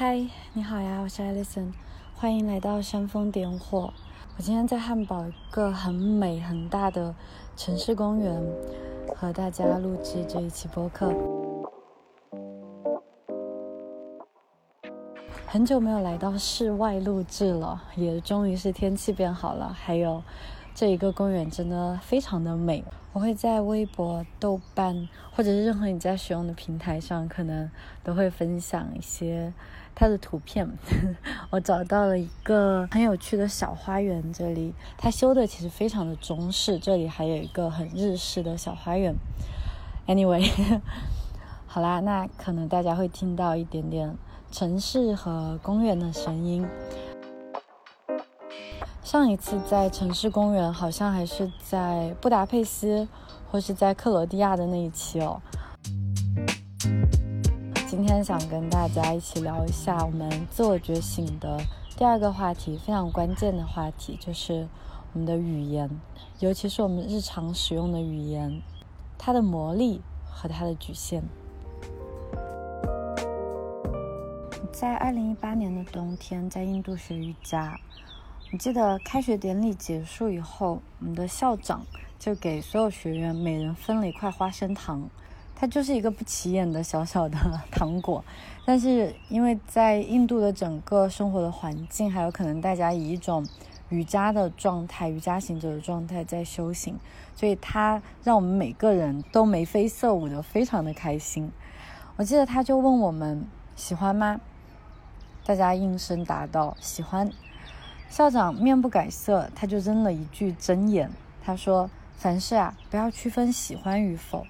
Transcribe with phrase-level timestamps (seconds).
[0.00, 1.72] 嗨，你好呀，我是 Alison，
[2.14, 3.92] 欢迎来到煽风点火。
[4.36, 7.12] 我今天在汉堡一个很美很大的
[7.56, 8.40] 城市公园，
[9.16, 11.12] 和大家录制这一期播客。
[15.48, 20.22] 很久没有来到室外录制了，也终于是天气变好了，还有。
[20.78, 27.68] 这一个公园真的非常的美，我会在微博、豆瓣或者是任何你在使用的平台上，可能
[28.04, 29.52] 都会分享一些
[29.96, 30.70] 它的图片。
[31.50, 39.16] 我找到了一个很有趣的小花园，这里它修的其实非常的中式，这里还有一个很日式的小花园。
[40.06, 40.48] Anyway，
[41.66, 44.16] 好啦，那可能大家会听到一点点
[44.52, 46.64] 城市和公园的声音。
[49.08, 53.08] 上一次在城市公园，好像还是在布达佩斯，
[53.50, 55.40] 或是在克罗地亚的那一期哦。
[57.86, 61.58] 今天想跟大家一起聊一下我们自我觉醒的
[61.96, 64.68] 第二个话题，非常关键的话题，就是
[65.14, 65.88] 我们的语言，
[66.40, 68.60] 尤其是我们日常使用的语言，
[69.16, 71.22] 它的魔力和它的局限。
[74.70, 77.80] 在二零一八年的冬天，在印度学瑜伽。
[78.50, 81.84] 你记得开学典礼结束以后，我们的校长
[82.18, 85.10] 就给所有学员每人分了一块花生糖，
[85.54, 87.36] 它就是一个不起眼的小小的
[87.70, 88.24] 糖果，
[88.64, 93.46] 但是因为在印度的整个生活的环境，还有可能大家以一种
[93.90, 96.98] 瑜伽的状态、瑜伽行者的状态在修行，
[97.36, 101.52] 所以他让我们每个人都眉飞色舞的，非常的开心。
[102.16, 103.46] 我记得他就问我们
[103.76, 104.40] 喜欢吗？
[105.44, 107.30] 大家应声答道喜欢。
[108.10, 111.10] 校长面不改色，他就扔了一句真言。
[111.44, 114.44] 他说：“凡事啊，不要区分喜欢与否。”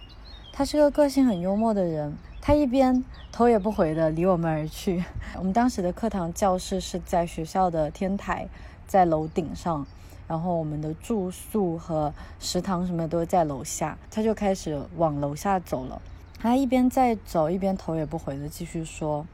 [0.53, 2.17] 他是个个性很幽默的人。
[2.41, 5.05] 他一边头也不回地离我们而去。
[5.37, 8.49] 我们当时的课堂教室是在学校的天台，
[8.87, 9.87] 在楼顶上，
[10.27, 13.99] 然后我们的住宿和食堂什么都在楼下。
[14.11, 16.01] 他就开始往楼下走了。
[16.39, 19.27] 他一边在走，一边头也不回地继续说：“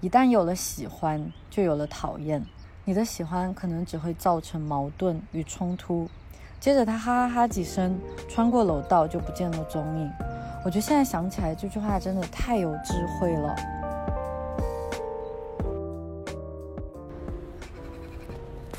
[0.00, 2.44] 一旦有了喜欢，就有了讨厌。”
[2.88, 6.08] 你的喜欢可能只会造成矛盾与冲突。
[6.60, 7.98] 接着他哈哈哈几声，
[8.28, 10.08] 穿过楼道就不见了踪影。
[10.64, 13.56] 我觉得现在想起来这句话真的太有智慧了。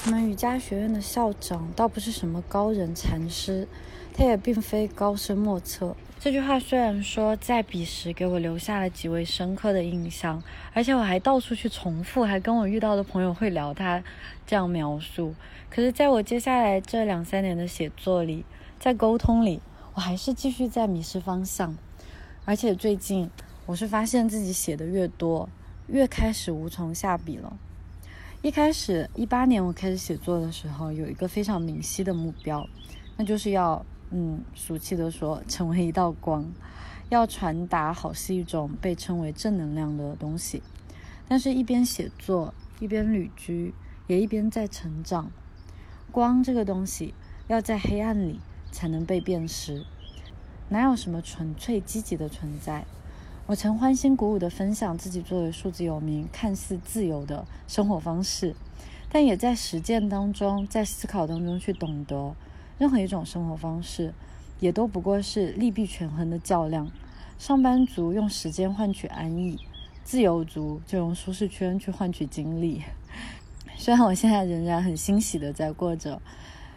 [0.06, 3.68] 我们瑜伽学院的校长倒不是什么高人禅师，
[4.14, 5.94] 他也并非高深莫测。
[6.28, 10.44] 这句话虽然说在彼时给我留下了极为深刻的印象，
[10.74, 14.04] 而且我还到处去重复，还跟我遇到的朋友会聊他
[14.46, 15.34] 这样描述。
[15.70, 18.44] 可是，在我接下来这两三年的写作里，
[18.78, 19.62] 在沟通里，
[19.94, 21.78] 我还是继续在迷失方向。
[22.44, 23.32] 而且最近，
[23.66, 25.48] 我是发现自己写的越多，
[25.88, 27.56] 越开始无从下笔了。
[28.42, 32.68] 一开始，一八年我开始写作的时候，有一个非常明晰的目标，
[33.16, 33.86] 那就是要。
[34.10, 36.50] 嗯，俗气的说，成为一道光，
[37.10, 40.64] 要传达好是一种被称为正能量的东西。
[41.28, 43.74] 但是，一边写作，一边旅居，
[44.08, 45.30] 也一边在成长。
[46.10, 47.14] 光这个东西，
[47.48, 48.40] 要在黑暗里
[48.72, 49.86] 才能被辨识，
[50.70, 52.86] 哪有什么纯粹积极的存在？
[53.46, 58.56] 我曾欢欣鼓舞地分享自己作为数字游民看似自由的生活方式，
[59.10, 62.36] 但也在实践当中，在思考当中去懂得。
[62.78, 64.14] 任何一种生活方式，
[64.60, 66.90] 也都不过是利弊权衡的较量。
[67.40, 69.60] 上班族用时间换取安逸，
[70.04, 72.84] 自由族就用舒适圈去换取精力。
[73.78, 76.22] 虽然我现在仍然很欣喜的在过着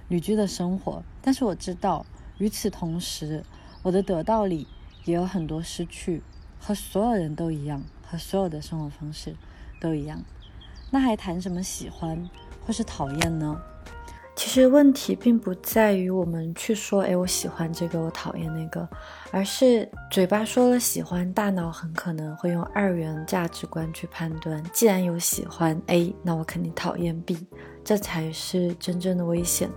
[0.08, 2.04] 旅居的生活，但是我知道，
[2.38, 3.44] 与此同时，
[3.82, 4.66] 我的得到里
[5.04, 6.22] 也有很多失去，
[6.58, 9.34] 和所有人都一样，和所有的生活方式
[9.80, 10.22] 都一样。
[10.90, 12.28] 那还谈什么喜欢
[12.66, 13.60] 或是讨厌呢？
[14.42, 18.88] 其实问题并不在于我们去说，哎，我喜欢这个，我讨厌那个，
[19.30, 24.64] 而是嘴巴说了喜欢，大脑很可能会用二元价值观去判断。
[24.72, 27.36] 既然有喜欢 A，那我肯定讨厌 B，
[27.84, 29.68] 这才是真正的危险。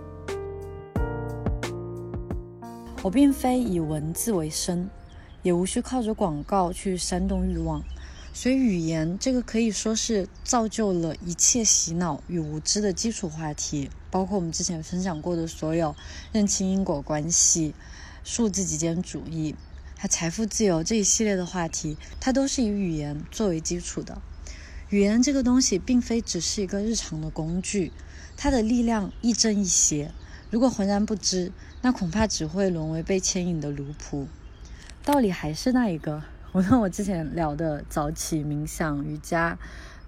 [3.02, 4.88] 我并非以文字为生，
[5.42, 7.84] 也无需靠着广告去煽动欲望。
[8.36, 15.94] 所以，语言这个可以说是造就了一切洗脑与无知的基础话题，包括我们之前分享过的所有
[16.32, 17.74] 认清因果关系、
[18.24, 19.54] 数字极简主义、
[19.96, 24.20] 还财富自由这一系列的话题，它都是以语言作为基础的。
[24.90, 27.92] 语言这个东西并非只是一个日常的工具，
[28.36, 30.10] 它的力量亦正亦邪。
[30.50, 31.52] 如果浑然不知，
[31.82, 34.26] 那恐怕只会沦为被牵引的奴仆。
[35.04, 36.24] 道理还是那一个。
[36.54, 39.58] 无论我之前聊的早起、冥想、瑜伽，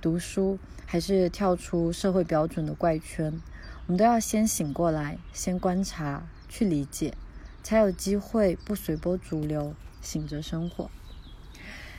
[0.00, 3.42] 读书，还是跳出社会标准的怪圈，
[3.86, 7.14] 我们都要先醒过来，先观察，去理解，
[7.64, 10.88] 才有机会不随波逐流，醒着生活。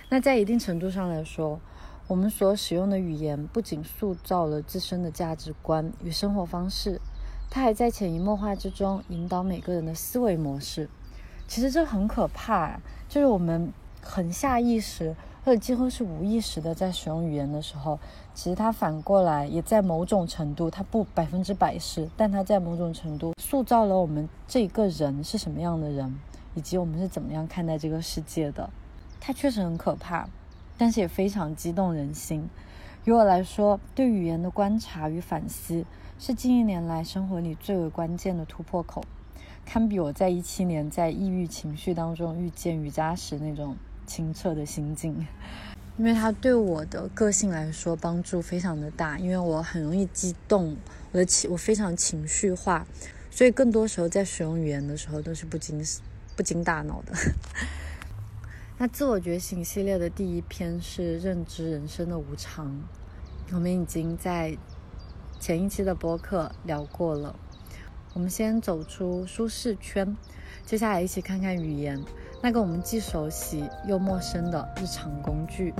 [0.07, 1.59] 那在一定程度上来说，
[2.07, 7.01] 我们所使用的语言不仅塑造了自身的价值观与生活方式，
[7.49, 10.89] 它还在潜移默化之中引导每个人的思维模式。
[11.49, 12.79] 其实这很可怕，
[13.09, 13.73] 就是我们
[14.07, 17.99] 很下意识或者几乎是无意识的在使用语言的时候，
[18.33, 26.17] 其实它反过来也在某种程度，它不百分之百是，但它在某种程度塑造了我们这个人是什么样的人，
[26.55, 28.69] 以及我们是怎么样看待这个世界的。
[29.19, 30.27] 它确实很可怕。
[30.79, 32.47] 但是也非常激动人心。
[33.03, 35.83] 于我来说，对语言的观察与反思
[36.19, 39.01] 是近一年来生活里最为关键的突破口，
[39.65, 43.75] 堪比我在一七年在抑郁情绪当中遇见瑜伽时那种
[44.07, 45.27] 清澈的心境。
[45.97, 50.77] 因为它对我的个性来说帮助非常的大，因为我很容易激动，
[51.11, 52.85] 我的情我非常情绪化，
[53.31, 55.83] 所以更多时候在使用语言的时候都是不经
[56.35, 57.13] 不经大脑的。
[58.77, 62.79] 那自我觉醒系列的第一篇是认知人生的无常，
[63.51, 64.55] 我们已经在
[65.39, 67.35] 前一期的播客聊过了。
[68.13, 70.15] 我们先走出舒适圈，
[70.63, 71.99] 接下来一起看看语言，
[72.41, 75.73] 那个我们既熟悉又陌生的日常工具。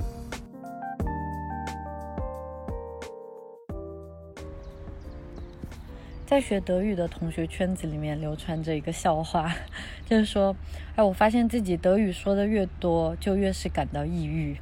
[6.26, 9.50] 在学德语的同学圈子里面流传着一个笑话，
[10.04, 10.54] 就是说，
[10.94, 14.58] 哎，我发现自己德语说的越多，就越是感到抑郁。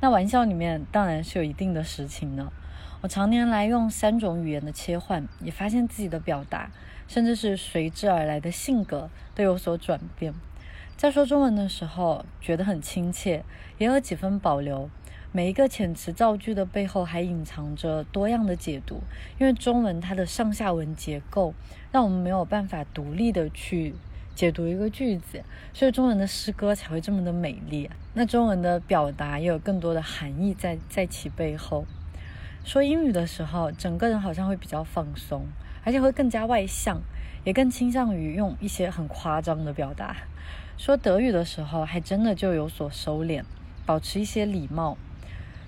[0.00, 2.52] 那玩笑里面当然是有一定的实情的。
[3.00, 6.72] 我常年来用三种语言的切换，也发现自己的表达，
[7.06, 10.34] 甚至是随之而来的性格都有所转变。
[10.96, 13.44] 在说中文的时候，觉得很亲切，
[13.78, 14.88] 也有几分保留。
[15.32, 19.02] 每一个遣词造句的背后还隐藏着多样的解读，
[19.36, 21.52] 因为中文它的上下文结构
[21.90, 23.96] 让我们没有办法独立的去
[24.36, 25.42] 解读一个句子，
[25.72, 27.90] 所以中文的诗歌才会这么的美丽。
[28.14, 31.84] 那中文的表达也有更多的含义在在其背后。
[32.62, 35.44] 说英语的时候，整个人好像会比较放松，
[35.82, 37.02] 而且会更加外向，
[37.42, 40.16] 也更倾向于用一些很夸张的表达。
[40.76, 43.42] 说德语的时候，还真的就有所收敛，
[43.86, 44.96] 保持一些礼貌。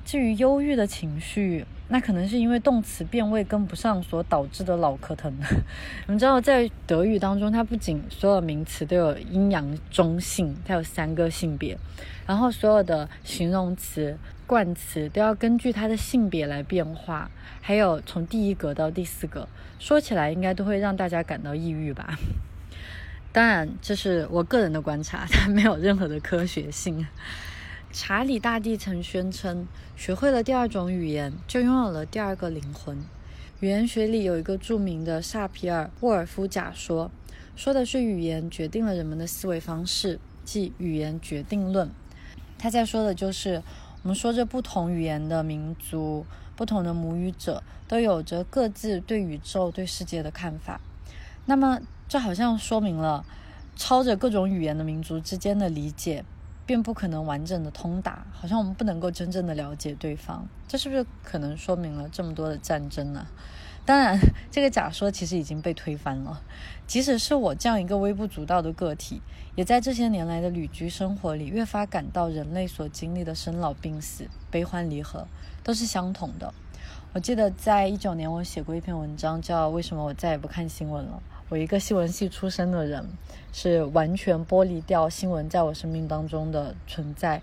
[0.04, 5.32] 至于忧郁的情绪，那可能是因为动词变位跟不上所导致的脑壳疼。
[6.06, 11.76] 你们知道，在德语当中，它不仅所有名词都有阴阳中性，它有三个性别，
[12.24, 14.16] 然后所有的形容词、
[14.46, 17.28] 冠词都要根据它的性别来变化，
[17.60, 19.48] 还有从第一格到第四格，
[19.80, 22.16] 说起来应该都会让大家感到抑郁吧。
[23.36, 27.06] 当然，这是我个人的观察， 它没有任何的科学性。
[27.92, 32.96] 查理大帝曾宣称，学会了第二种语言，就拥有了第二个灵魂。
[33.60, 37.10] 语言学里有一个著名的萨皮尔沃尔夫假说，
[37.54, 41.90] 说的是语言决定了人们的思维方式，即语言决定论。
[42.56, 43.62] 他在说的就是，
[44.02, 46.24] 我们说着不同语言的民族、
[46.56, 50.80] 不同的母语者，都有着各自对宇宙、对世界的看法。
[51.44, 53.24] 那么，这好像说明了，
[53.74, 56.24] 抄着各种语言的民族之间的理解。
[56.64, 63.24] 便不可能完整的通达，好像我们不能够真正的了解对方，这是不是可能说明了这么多的战争呢？
[63.84, 64.18] 当然，
[64.50, 66.42] 这个假说其实已经被推翻了。
[66.84, 69.22] 即使是我这样一个微不足道的个体，
[69.54, 75.28] 也在这些年来的旅居生活里，越发感到人类所经历的生老病死、悲欢离合
[75.62, 76.52] 都是相同的。
[77.12, 81.22] 我记得在一九年，我写过一篇文章，叫《为什么我再也不看新闻了》。
[81.48, 83.08] 我一个新闻系出身的人，
[83.52, 87.40] 是完全剥离掉新闻在我生命当中的存在。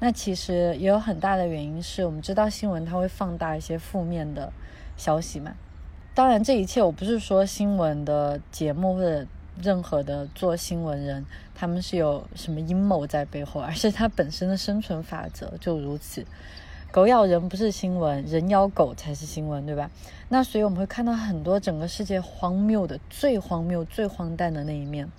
[0.00, 4.52] 那其实也有很大的原因是我们知道新闻它会放大一些负面的
[4.96, 5.54] 消息嘛。
[6.14, 9.26] 当然，这一切我不是说新闻的节目或者
[9.60, 16.24] 任何的做新闻人他们是有什么阴谋在背后，而是它本身的生存法则就如此。
[16.92, 19.90] 狗咬人不是新闻，人咬狗才是新闻，对吧？
[20.28, 25.10] 那所以我们会看到很多整个世界荒谬的、最荒谬、最荒诞的那一面。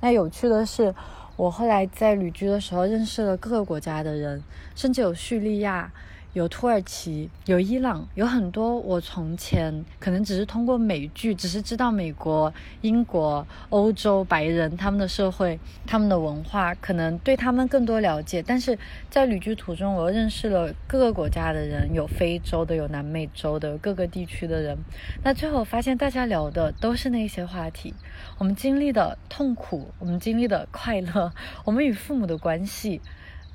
[0.00, 0.94] 那有趣的是，
[1.36, 4.40] 我后来在旅居的时候认识了各个国家的人，
[4.76, 5.92] 甚至有叙利亚。
[6.36, 12.52] 有土耳其，有伊朗，有很多我从前可能只是通过美剧，只是知道美国、
[12.82, 18.42] 英国、欧洲白人他们的社会、他们的文化，可能对他们更多了解。
[18.42, 18.78] 但是
[19.08, 24.76] 在旅居途中，我又认识了各个国家的人，有非洲的，有南美洲的，各个地区的人。
[25.24, 27.94] 那最后发现，大家聊的都是那些话题：
[28.36, 31.32] 我们经历的痛苦，我们经历的快乐，
[31.64, 33.00] 我们与父母的关系。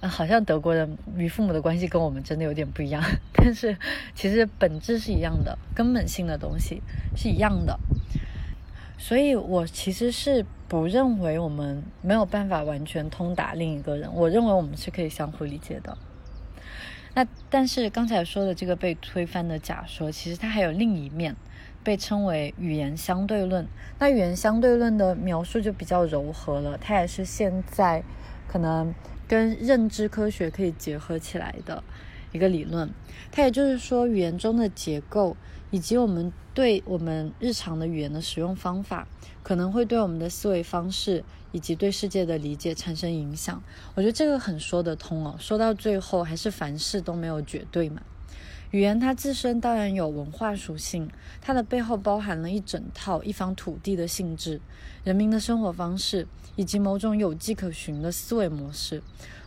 [0.07, 3.03] 好像德国人与父母的关系跟我们真的有点不一样，
[3.33, 3.77] 但是
[4.15, 6.81] 其实本质是一样的，根本性的东西
[7.15, 7.79] 是一样的。
[8.97, 15.97] 所以我其实是不认为我们没有办法完全通达另一个人，我认为我们是可以相互理解的。
[17.13, 21.35] 那但是刚才说的这个被推翻的假说，其实它还有另一面，
[21.83, 23.67] 被称为语言相对论。
[23.99, 28.03] 那语言相对论的描述就比较柔和了，它也是现在
[28.47, 28.93] 可能。
[29.31, 31.81] 跟认知科学可以结合起来的
[32.33, 32.89] 一个理论，
[33.31, 35.37] 它也就是说，语言中的结构
[35.69, 39.07] 以及我们对我们日常的语言的使用方法，
[39.41, 41.23] 可能会对我们的思维方式
[41.53, 43.63] 以及对世界的理解产生影响。
[43.95, 45.37] 我觉得这个很说得通哦。
[45.39, 48.01] 说到最后，还是凡事都没有绝对嘛。
[48.71, 51.09] 语言它自身当然有文化属性，
[51.39, 54.59] 它的背后包含了一整套一方土地的性质、
[55.03, 56.27] 人民的生活方式。
[56.57, 59.01] 以及某种有迹可循的思维模式，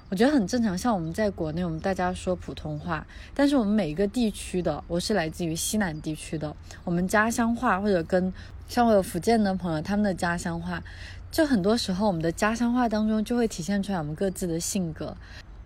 [0.09, 0.76] 我觉得很正常。
[0.76, 8.33] 像我们在国内，我们大家说普通话，但是我们每一个地区的，我是来自于西南地区的，我们家乡话或者跟
[8.69, 10.83] 像我有福建的朋友，他们的家乡话，
[11.31, 15.14] 就很多时候我们的家乡话当中就会体现出来我们各自的性格。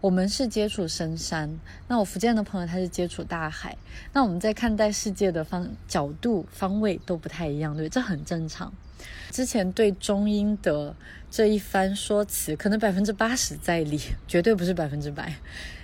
[0.00, 3.76] 我们是接触深山，那我福建的朋友他是接触大海，
[4.12, 8.72] 那我们在看待世界的方角度方位都不太一样，对，这很正常。
[9.30, 10.94] 之前对中英的
[11.28, 15.34] 这一番说辞，可能百分之八十在理， 绝对不是百分之百。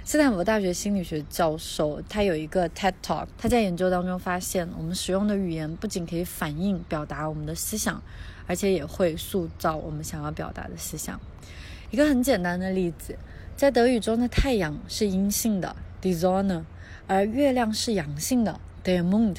[0.04, 8.00] 斯坦福大学心理学教授他有一个 TED Talk，他在研究当中发现，我们使用的语言不仅可以反映表达我们的思想，
[8.46, 11.20] 而且也会塑造我们想要表达的思想。
[11.90, 13.16] 一个很简单的例子，
[13.56, 16.64] 在德语中的太阳是阴性的 die Sonne，
[17.06, 19.36] 而月亮是阳性的 der Mond。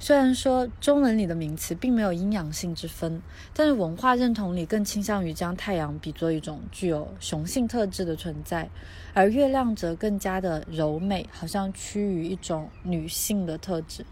[0.00, 3.22] 虽然说中文里的名词并没有阴阳性之分，
[3.54, 8.68] 但是文化认同里更倾向于将太阳比作一种具有雄性特质的存在，
[9.14, 14.04] 而月亮则更加的柔美，好像趋于一种女性的特质。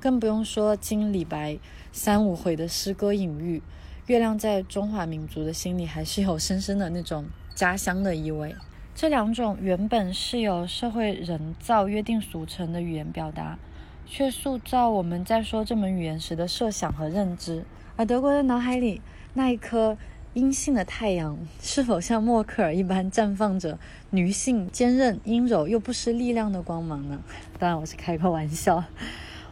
[0.00, 1.56] 更不用说经李白
[1.92, 3.62] 三五回的诗歌隐喻，
[4.06, 8.52] 月亮在中华民族的心里还是有深深的那种家乡的意味。
[8.96, 13.58] 这两种原本是由社会人造约定俗成的语言表达。
[14.06, 17.62] 却塑造我们在说这门语言时的设想和认知。
[17.96, 19.02] 而德国人脑海里
[19.34, 19.98] 那一颗
[20.32, 27.22] 阴性的太阳，是否像默克尔一般绽放着女性坚韧、阴柔又不失力量的光芒呢？
[27.60, 28.82] 当然，我是开个玩笑。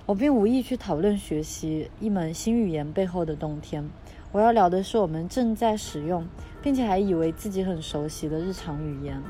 [0.06, 3.86] 我并无意去讨论学习一门新语言背后的冬天。
[4.32, 6.26] 我要聊的是我们正在使用，
[6.64, 9.22] 并且还以为自己很熟悉的日常语言。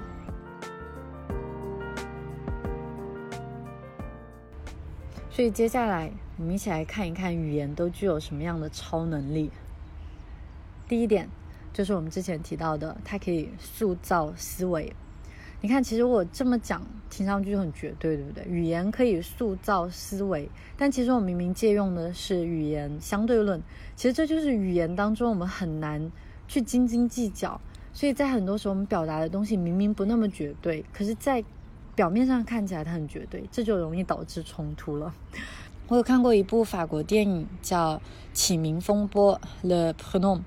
[5.28, 9.50] 所以接下来，我们一起来看一看语言都具有什么样的超能力。
[10.86, 11.28] 第一点
[11.72, 14.94] 就是我们之前提到的，它可以塑造思维。
[15.60, 18.44] 你看，其实我这么讲，听上去就很绝对，对不对？
[18.44, 23.60] 语言可以塑造思维，但其实我明明借用的是语言相对论。
[23.96, 26.12] 其实这就是语言当中我们很难
[26.48, 27.60] 去斤斤计较。
[27.92, 31.44] 所以在很多时候，我们表达的东西明明不那么绝对，可是，在
[31.94, 35.14] 表面上看起来它很绝对，这就容易导致冲突了。
[35.86, 37.96] 我有看过一部法国电影叫
[38.32, 40.40] 《启明风波》（Le Prenom），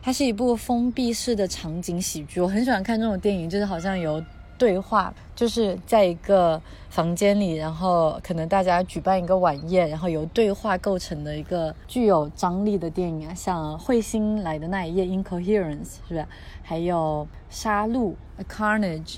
[0.00, 2.40] 它是一部封闭式的场景喜剧。
[2.40, 4.22] 我很喜欢看这种电影，就是好像有
[4.58, 16.26] 对话，就是在一个房间里，然后可能大家举办一个晚宴，然后由对话构成的一个具有张力的电影啊，像《彗星来的那一夜》（Incoherence） 是不是？
[16.62, 19.16] 还有《杀戮》（A Carnage）。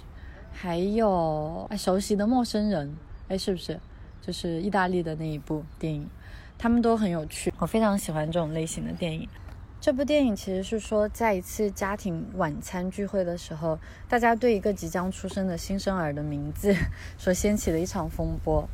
[0.56, 3.78] 还有熟悉的陌生人，哎，是不是？
[4.22, 6.08] 就是意大利的那一部电影，
[6.56, 9.28] 他们都很有趣，我非常喜欢这种类型的电影。
[9.84, 16.74] 这部电影其实是说，在一次家庭晚餐聚会的时候，大家对一个即将出生的新生儿的名字
[17.18, 18.66] 所掀起的一场风波。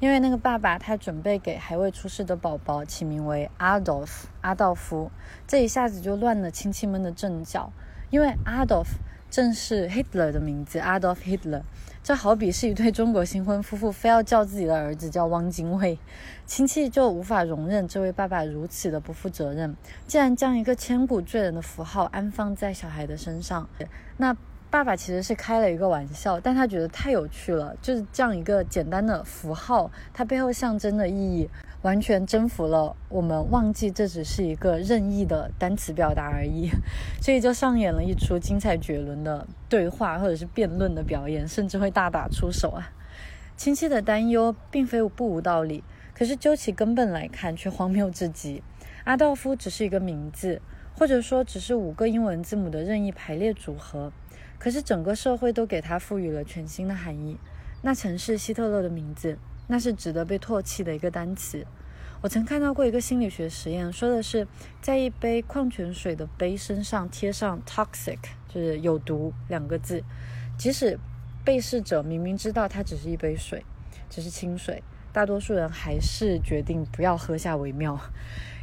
[0.00, 5.12] 因为那个爸爸他准备给还未出世的宝宝起名为 Adolf 阿道夫，
[5.46, 7.70] 这一下子就乱了亲戚们的阵脚，
[8.10, 8.88] 因为 Adolf。
[9.28, 11.62] 正是 Hitler 的名字，Adolf Hitler。
[12.06, 15.98] 这好比是一对中国新婚夫妇非要叫自己的儿子叫汪精卫，
[16.46, 19.74] 亲戚就无法容忍这位爸爸如此的不负责任，
[20.06, 23.68] 竟然将一个千古罪人的符号安放在小孩的身上。
[24.18, 24.36] 那
[24.70, 31.48] 爸爸其实是开了一个玩笑，但他觉得太有趣了，就是这样一个简单的符号，它背后象征的意义。
[31.82, 36.68] 完全征服了我们，忘记这只是一个任意的单词表达而已，
[37.22, 42.90] 所以就上演了一出精彩绝伦的对话或者是辩论的表演，甚至会大打出手啊！
[43.56, 48.64] 亲戚的担忧并非不无道理，可是究其根本来看却荒谬至极。
[49.04, 50.60] 阿道夫只是一个名字，
[50.98, 54.12] 或者说只是五个英文字母的任意排列组合，
[54.58, 57.36] 可是整个社会都给它赋予了全新的含义。
[57.82, 61.66] 那曾是希特勒的名字，那是值得被唾弃的一个单词。
[62.22, 64.48] 我曾看到过一个心理学实验，说的是
[64.80, 70.02] 在一杯矿泉水的杯身上贴上 “toxic”，就是有毒两个字，
[70.58, 70.98] 即使
[71.44, 73.62] 被试者明明知道它只是一杯水，
[74.08, 74.82] 只是清水，
[75.12, 78.00] 大多数人还是决定不要喝下为妙。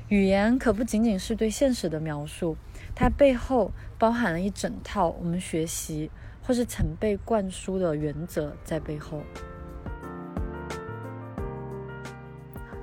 [0.10, 2.58] 语言可不仅仅是对现实的描述，
[2.94, 3.72] 它背后
[4.04, 6.12] 包含了一整套我们学习
[6.46, 9.24] 或是曾被灌输的原则在背后。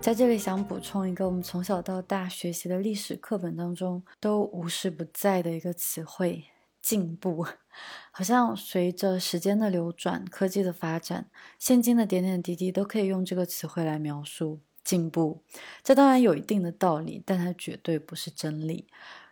[0.01, 6.45] 在这里想补充一个我们从小到大学习的历史课本当中都无时不在的一个词汇——
[6.81, 7.47] 进步。
[8.11, 15.43] 好像随着时间的流转、科技的发展，现今的点点滴滴都可以用这个词汇来描述进步。
[15.83, 18.87] 这当然有一定的道理，但它绝对不是真理。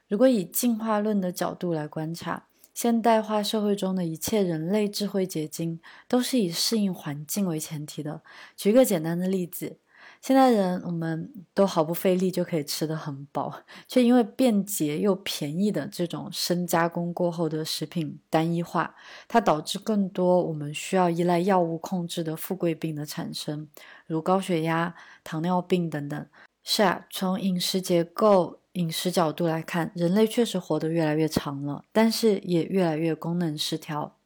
[0.08, 8.22] 如果以进化论的角度来观察，现代化社会中的一切人类智慧结晶都是以适应环境为前提的。
[8.56, 9.78] 举一个简单的例子。
[10.20, 18.96] 现代人，我们都毫不费力就可以吃得很饱，却因为便捷又便宜的这种深加工过后的食品单一化，
[19.28, 23.68] 它导致更多我们需要依赖药物控制的富贵病的产生，
[24.06, 26.26] 如高血压、糖尿病等等。
[26.64, 34.16] 是啊，从饮食结构、饮食角度来看，人类确实活得越来越长了，但是也越来越功能失调。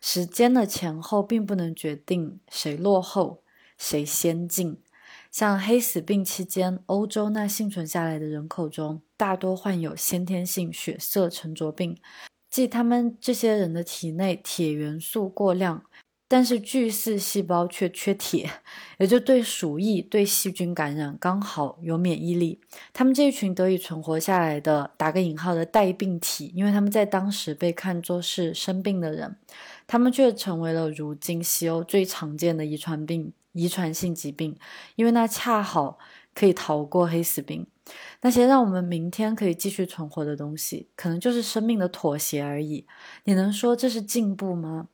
[0.00, 3.42] 时间的前后并不能决定谁落后，
[3.76, 4.80] 谁先进。
[5.30, 11.98] 像黑死病期间，欧洲那幸存下来的人口中，大多患有先天性血色沉着病，
[12.48, 15.84] 即他们这些人的体内铁元素过量，
[16.28, 18.48] 但是巨噬细胞却缺铁，
[18.98, 22.60] 也就对鼠疫、对细菌感染刚好有免疫力。
[22.92, 29.36] 他们这一群得以存活下来的打个引号的带病体，因为他们在当时被看作是生病的人，
[29.86, 33.32] 他们却成为了如今西欧最常见的遗传病。
[33.52, 34.56] 遗传性疾病，
[34.94, 35.98] 因为那恰好
[36.32, 37.66] 可以逃过黑死病。
[38.20, 42.86] 那些让我们明天可以继续存活的东西，可能就是生命的妥协而已。
[43.24, 44.88] 你能说这是进步吗？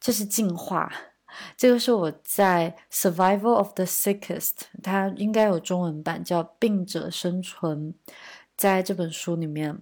[0.00, 0.92] 这是进化。
[1.56, 4.50] 这个是我在《Survival of the Sickest》，
[4.82, 7.92] 它应该有中文版，叫《病者生存》。
[8.56, 9.78] 在这本书里面，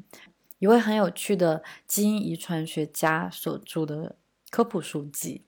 [0.59, 4.17] 一位很有趣的基因遗传学家所著的。
[4.49, 5.45] 科普书籍，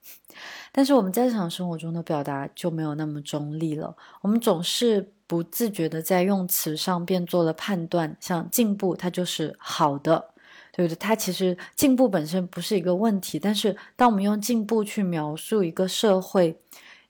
[0.72, 3.96] 但是我们在日常生活中的表达就没有那么中立了。
[4.20, 10.34] 我们总是不自觉的在用词上便做了判断，像进步，它就是好的，
[10.78, 10.96] 对不对？
[10.96, 16.56] 它其实进步本身不是一个问题，但是当我们用进步去描述一个社会、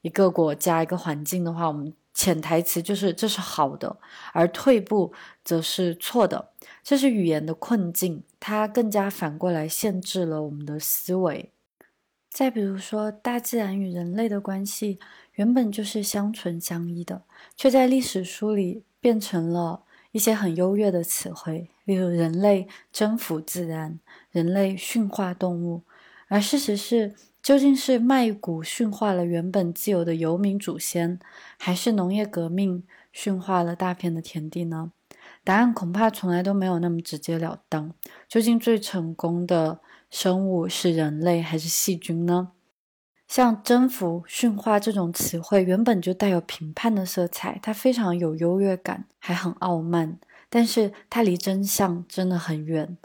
[0.01, 3.99] 一个国家、一个环境的话，我们潜台词就是这是好的，
[4.33, 5.13] 而退步
[5.45, 6.49] 则是错的。
[6.83, 11.53] 这是语言的困境，它更加反过来限制了我们的思维。
[12.31, 14.99] 再比如说，大自然与人类的关系
[15.35, 23.99] 原本就是相存相依的，却在历史书里变成了一些很优越的词汇，例如“人类征服自然
[24.31, 25.83] ”“人类驯化动物”。
[26.29, 31.19] 而事实是，究竟是麦谷驯化了原本自由的游民祖先，
[31.59, 34.93] 还是农业革命驯化了大片的田地呢？
[35.45, 37.95] 答案恐怕从来都没有那么直截了当。
[38.29, 39.81] 究竟最成功的？
[40.11, 42.53] 生物是人类还是细菌呢？
[43.29, 50.19] 像征服、驯化这种词汇，原本就带有评判的色彩，它非常有优越感，还很傲慢。
[50.49, 52.97] 但是它离真相真的很远。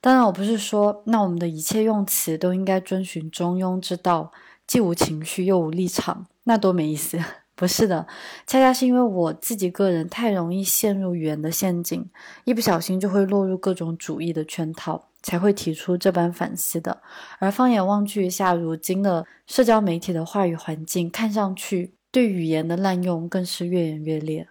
[0.00, 4.30] 当然，我不是说那我们的一切用词都应该遵循中庸之道，
[4.64, 7.18] 既无情绪又无立场，那多没意思。
[7.56, 8.06] 不是的，
[8.46, 12.08] 恰恰是因为我自己个人太容易陷入语言的陷阱，
[12.44, 15.08] 一不小心就会落入各种主义的圈套。
[15.24, 17.02] 才会提出这般反思的。
[17.40, 24.46] 而放眼望去一下，如今的社交媒体的话语环境，看上去对语言的滥用更是越演越烈。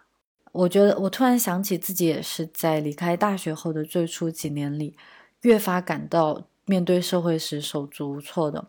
[0.52, 4.98] 我觉得，我突然想起自己也是在离开大学后的最初几年里，
[5.44, 6.48] 越发感到。
[6.66, 8.66] 面对社会时手足无措的，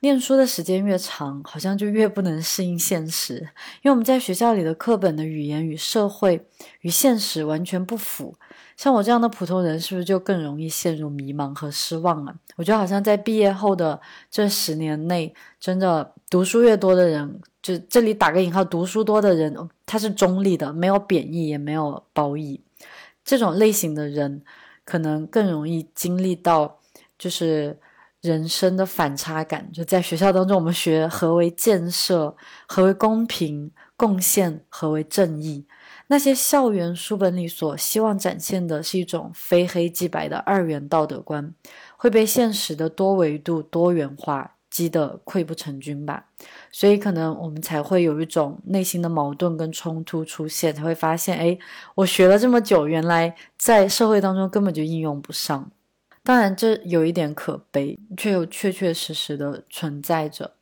[0.00, 3.36] 念书的时间越长，好像就越不能适应现实。
[3.82, 6.46] 因为我们在学校里的课本的语言与社会
[6.82, 8.34] 与现实完全不符。
[8.76, 12.34] 像我这样的普通人，是不是就更容易陷入迷茫和失望啊？
[12.56, 13.98] 我觉得好像在毕业后的
[14.30, 19.54] 这十年内，真的读书越多的人，就这里打个引号，读书多的人，
[19.86, 22.60] 他是中立的，没有贬义，也没有褒义。
[23.24, 24.42] 这种类型的人，
[24.84, 26.79] 可能更容易经历到。
[27.20, 27.78] 就是
[28.22, 32.34] 人生的反差感，就在学校当中，我们学何为建设，
[32.66, 35.66] 何为公平、贡献，何为正义。
[36.06, 41.54] 那些校园书本里所希望展现的是一种非黑即白的二元道德观，
[41.98, 46.24] 会被现实的多维度多元化击得溃不成军吧。
[46.72, 51.58] 所以可能我们才会有一种内心的矛盾跟冲突出现，才会发现，哎，
[51.94, 55.70] 我学了这么久，原来在社会当中根本就应用不上。
[56.30, 60.52] 当然，这有一点可悲，却又确确实实的存在着。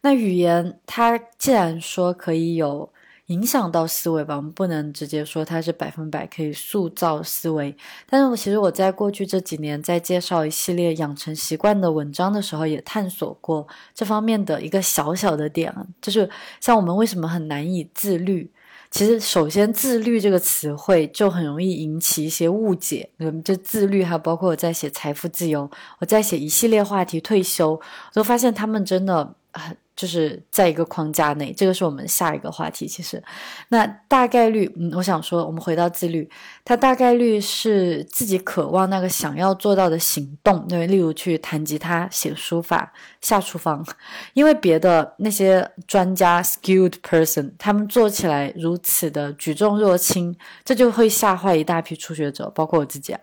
[0.00, 2.90] 那语言，它既然说可以有。
[3.28, 7.74] 影响到思维吧，我们不能直接说它是百分百可以塑造思维。
[8.06, 16.28] 但是我其实我在过去这几年在介绍一系列养成习惯的文章的时候，也探索过这方面的一个小小的点，就是
[16.60, 18.52] 像我们为什么很难以自律。
[18.94, 23.10] 其实首先“自律”这个词汇就很容易引起一些误解。
[23.44, 27.80] 就自律，还包括我在写财富自由，我在写一系列话题退休，
[28.12, 29.76] 就发现他们真的很。
[29.96, 32.86] 就是在一个框架内，这个是我们下一个话题。
[32.86, 33.22] 其实，
[33.68, 36.28] 那大概率，嗯，我想说，我们回到自律，
[36.64, 43.86] 它大概率是自己渴望那个想要做到的行动，对，例如去弹吉他、写书法、下厨房，
[44.32, 53.14] 因为别的那些专家 （skilled person） 他们做起来如此的举重若轻，这就会吓坏一大批初学者，包括我自己。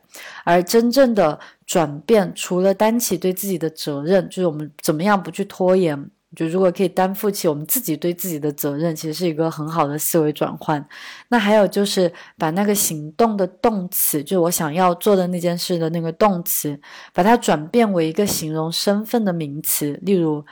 [0.46, 6.10] 而真正的转变，除了担起对自己的责任，就是我们怎么样不去拖延。
[6.36, 10.84] 就如果可以担负起我们自己对自己的责任，其实是一个很好的思维转换。
[11.28, 16.80] 那还有就是把那个行动的动词，就我想要做的那件事的那个动词，
[17.14, 20.00] 把它转变为一个形容身份的名词。
[20.04, 20.46] 例如，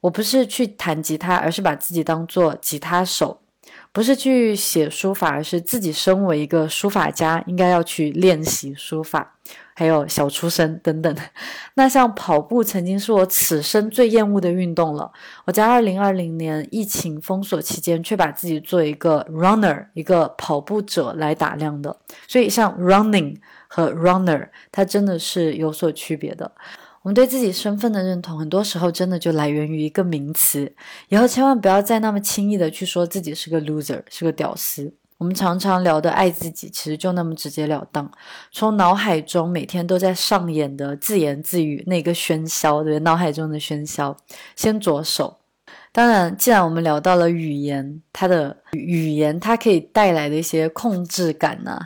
[0.00, 3.40] 我不是去弹吉他，而是把自己当做吉他手；
[3.92, 9.34] 不是去写书法，而是自己身为一个书法家，应该要去练习书法。
[9.74, 11.14] 还有小出生等等，
[11.74, 15.10] 那像跑步曾经是我此生最厌恶的运动了。
[15.44, 21.96] 我在二零二零年疫情封锁期间，却把自己做一个 runner，一个跑步者来打量的。
[22.28, 26.52] 所以像 running 和 runner，它真的是有所区别的。
[27.02, 30.72] 我们对自己身份的认同，很多时候真的就来源于一个名词。
[31.08, 34.94] 以后千万不要再那么轻易的去说自己是个 loser，是个屌丝。
[35.24, 38.12] 我们常常聊的爱自己，其实就那么直截了当，
[38.52, 44.14] 从脑海中每天都在上演的自言自语那个喧嚣，对脑海中的喧嚣，
[44.54, 45.38] 先着手。
[45.92, 51.80] 当然，既然我们聊到了语言，它的语言它可以带来的一些控制感呢？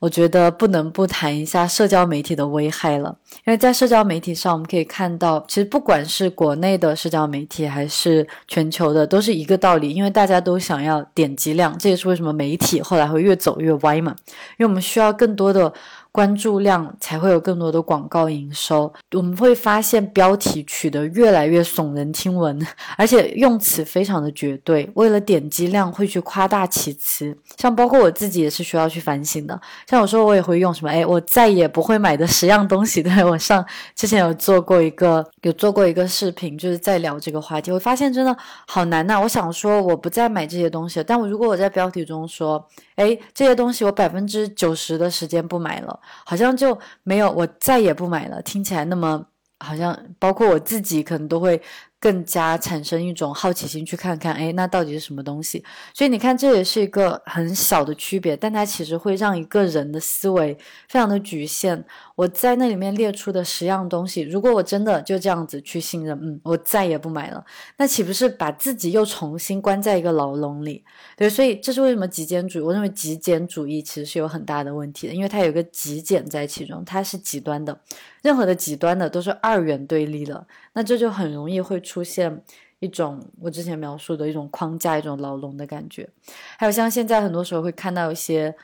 [0.00, 14.14] 我觉得不能不谈一下社交媒体的危害了，因为在社交媒体上，我们可以看到，其实不管是国内的社交媒体还是全球的，都是一个道理，因为大家都想要点击量，这也是为什么媒体后来会越走越歪嘛，
[14.58, 15.72] 因为我们需要更多的。
[16.18, 18.92] 关注量才会有更多的广告营收。
[19.12, 22.60] 我们会发现标题取得越来越耸人听闻，
[22.98, 27.32] 而且用词非常的绝对，为了点击量会去夸大其词。
[27.56, 29.60] 像包括我自己也是需要去反省的。
[29.86, 33.00] 像有时候我也会用什么，哎，我再也不会买的 十样东西。
[33.00, 37.70] 对我上之前有做过一个，有做过一个视频，就是在聊这个话题。
[37.70, 39.20] 我发现真的好难呐。
[39.20, 42.66] 我想说我不再买这些东西了，但我如果我在标题中说，
[42.98, 45.98] 哎，这些东西我百分之九十的时间不买了。
[46.24, 48.42] 好像就没有，我再也不买了。
[48.42, 49.24] 听起来那么
[49.60, 51.62] 好像，包括我自己可能都会。
[52.00, 55.64] 更加产生一种好奇心，去看看，哎，那到底是什么东西？
[55.92, 60.56] 所以你看，这也是一个很小的区别，但它其实会让一个人的思维
[60.88, 61.84] 非常的局限。
[62.14, 67.44] 我在那里面列出的十样东西，如果我真的就这样子去信任，嗯，我再也不买了，
[67.76, 70.84] 那岂不是把自己又重新关在一个牢笼里？
[71.16, 72.62] 对，所以这是为什么极简主义？
[72.62, 77.80] 我认为极简主义其实是有很大的问题的，因为它有一个极简在其中，它是极端的。
[78.22, 82.42] 任何的极端的都是二元对立的，那这就很容易会出现
[82.80, 86.08] 一种我之前描述的一种框架、一种牢笼的感觉。
[86.56, 88.54] 还有像现在很多时候会看到一些，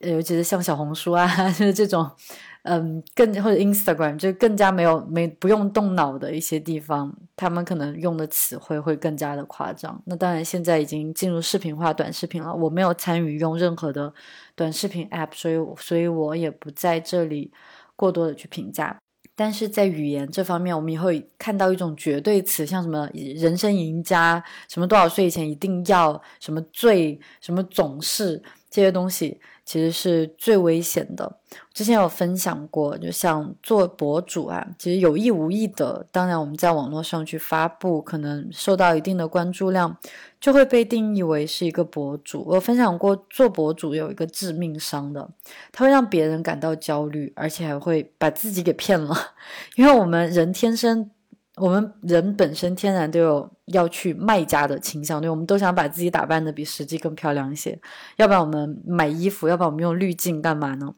[0.00, 2.10] 尤其是像小红书啊， 就是这种，
[2.62, 10.00] 嗯，更或者 Instagram 就更加没有没不用动脑的一些地方，他们可能用的词汇会更加的夸张。
[10.06, 14.12] 那当然现在已经进入视频化短视频了，我没有参与用任何的
[14.54, 17.52] 短视频 App，所以所以我也不在这里。
[17.98, 18.96] 过多的去评价，
[19.34, 29.40] 但是在语言这方面，我们也会看到一种绝对词，像什么人生赢家，什么多少岁以前一定要，什么最，什么总是这些东西。
[29.68, 31.36] 其实是最危险的。
[31.74, 39.94] 之前有分享过，就像做博主啊，其实有意无意的，当然我们在网络上去发布，可能受到一定的关注量，
[40.40, 42.42] 就会被定义为是一个博主。
[42.46, 45.28] 我分享过，做博主有一个致命伤的，
[45.70, 49.14] 它会让别人感到焦虑，而且还会把自己给骗了，
[49.76, 51.10] 因为我们人天生。
[51.60, 57.78] 我们人本身天然都有要去卖家的倾向，对，我们都想把自己打扮的比实际更漂亮一些。
[58.16, 60.94] 要不然我们买衣服，要不然我们用滤镜干嘛呢？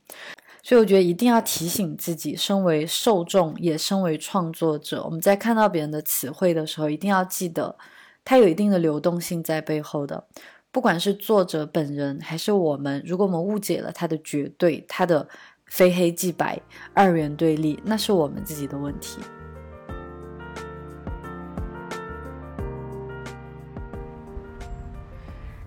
[0.62, 7.76] 所以我觉得一定要提醒自己，身为受众，也身为创作者，我们在看到别人的词汇的时候，一定要记得，
[8.24, 10.24] 它有一定的流动性在背后的。
[10.70, 15.26] 不管是作者本人，还是我们，如果我们误解了他的绝对，他的
[15.66, 16.60] 非黑即白、
[16.92, 19.18] 二元对立，那是我们自己的问题。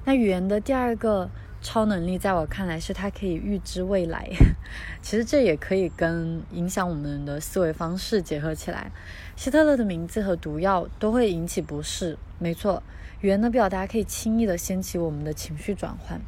[0.05, 1.29] 那语言的第二个
[1.61, 4.29] 超能力，在我看来是它可以预知未来。
[5.01, 8.91] 其实这也可以跟影响我们的思维方式结合起来。
[9.35, 12.83] 希特勒的名字和毒药都会引起不适，没错，
[13.21, 16.19] 语言的表达可以轻易的掀起我们的情绪转换。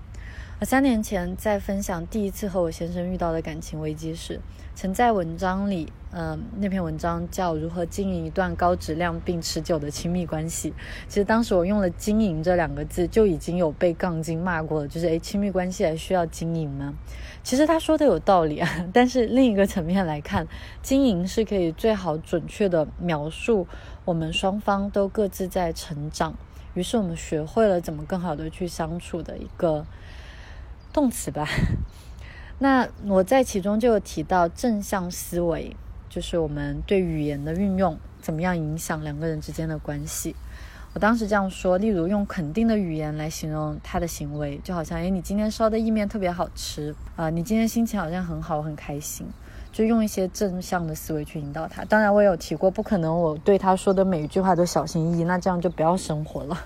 [0.58, 4.40] 而三年前在分享第一次和我先生遇到的感情危机时，
[4.76, 10.72] 曾在文章里，嗯，那篇文章叫《如何经营一段高质量并持久的亲密关系》。
[11.08, 14.88] 其实当时我用了“经营”这两个字，就已经有被杠精骂过了。
[14.90, 16.94] 就是，诶，亲密关系还需要经营吗？
[17.42, 20.46] 其实他说的有道理啊， 但是另一个层面来看，
[20.82, 23.66] 经营是可以最好准确的描述
[24.04, 26.36] 我们双方都各自在成长，
[26.74, 29.86] 于是我们学会了怎么更好的去相处的一个。
[30.94, 31.46] 动词吧，
[32.60, 35.76] 那我在其中就有提到正向思维，
[36.10, 40.36] 就是我们对语言的运用怎么样影响两个人之间的关系。
[40.94, 49.28] 我当时这样说，例如用肯定的语言来形容他的行为，就好像诶，你今天烧的意面特别好吃啊，你今天心情好像很好，很开心，
[49.74, 51.84] 就用一些正向的思维去引导他。
[51.84, 56.58] 当然，我有提过，不可能我对他说的每一句话都小心翼翼，那这样就不要生活了。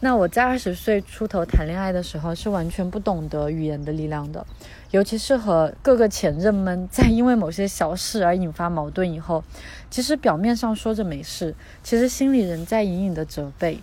[0.00, 4.44] 那我在二十岁出头谈恋爱的时候，是完全不懂得语言的力量的，
[4.90, 9.42] 尤其是和各个前任们在因为某些小事而引发矛盾以后，
[9.90, 13.80] 其实表面上说着没事，其实心里仍在隐隐的责备，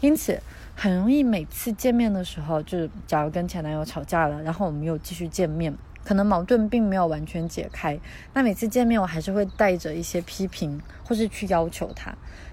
[0.00, 0.40] 因此
[0.74, 5.72] 很容易每次见面的时候，就是假如跟前男友吵架了，然后我们又继续见面，
[6.04, 8.00] 可能矛盾并没有完全解开，
[8.32, 12.12] 那每次见面我还是会带着一些批评，或是去要求他。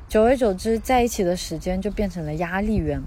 [0.10, 3.02] 久而久之，在一起的时间就变成了压力源，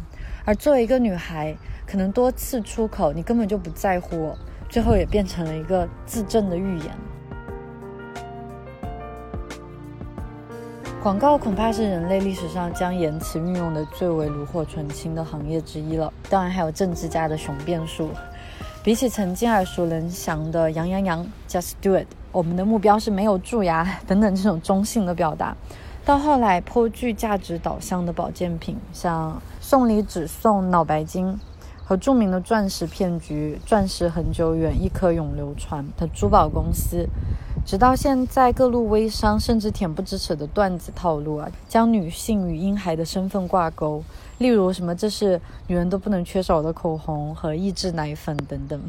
[0.45, 6.91] 而作为一个女孩，可能多次出口，你根本就不在乎我，最后也变成了一个自证的预言。
[11.03, 18.11] 广告恐怕是人类历史上将言辞运用的最为炉火纯青的行业之一了，当然还有政治家的雄辩术。
[18.83, 25.57] 比起曾经耳熟能详的“杨洋洋 ”，“Just do it”，我们的目标是没有蛀牙 等等这种中性的表达。
[26.05, 31.39] 到后来，颇具价值导向的保健品，像送礼只送脑白金，
[31.85, 37.07] 和著名的钻石骗局“钻石恒久远，一颗永流传”的珠宝公司，
[37.67, 44.03] 直到现在各路微商甚至恬不知耻的段子套路啊，将女性与婴孩的身份挂钩，
[44.39, 48.81] 例如什么这是女人都不能缺少的口红和益智奶粉等等。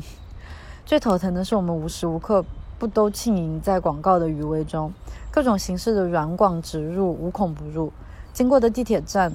[0.85, 2.43] 最头疼的是，我们无时无刻
[2.79, 4.91] 不都浸淫在广告的余味中。
[5.31, 7.93] 各种形式的软广植入无孔不入，
[8.33, 9.31] 经过的地铁站、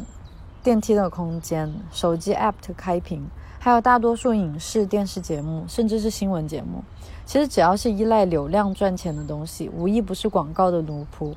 [0.62, 3.26] 电梯的空间、手机 App 的开屏，
[3.58, 6.84] 还有大多数影视、电视节目，甚至是新闻节目，
[7.24, 11.34] 其实只要是依赖流量赚钱的东西，无一不是广告的奴仆。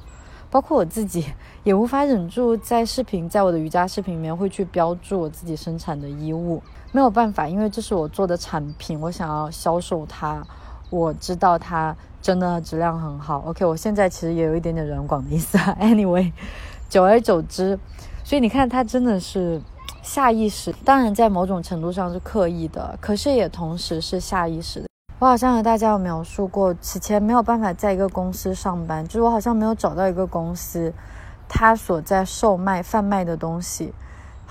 [0.52, 1.26] 包括我自己，
[1.64, 10.46] 也无法忍住在视频，在我的瑜伽视频里面会去标注我自己生产的衣物，没有办法，因为这是我做的产品，我想要销售它。
[10.90, 13.44] 我知道它真的质量很好。
[13.48, 15.78] OK，我现在其实也有一点点软广的意思啊。
[15.82, 16.32] Anyway，
[16.90, 17.80] 久而久之，
[18.24, 19.62] 所以你看，它真的是
[20.02, 20.74] 下意识。
[20.84, 24.88] 当然，在某种程度上是刻意的，可是也同时是下意识的。
[25.20, 30.94] 我好像和大家有描述过，此前没有办法在一个公司上班，就是我好像没有找到一个公司，
[31.48, 33.94] 它所在售卖贩卖的东西。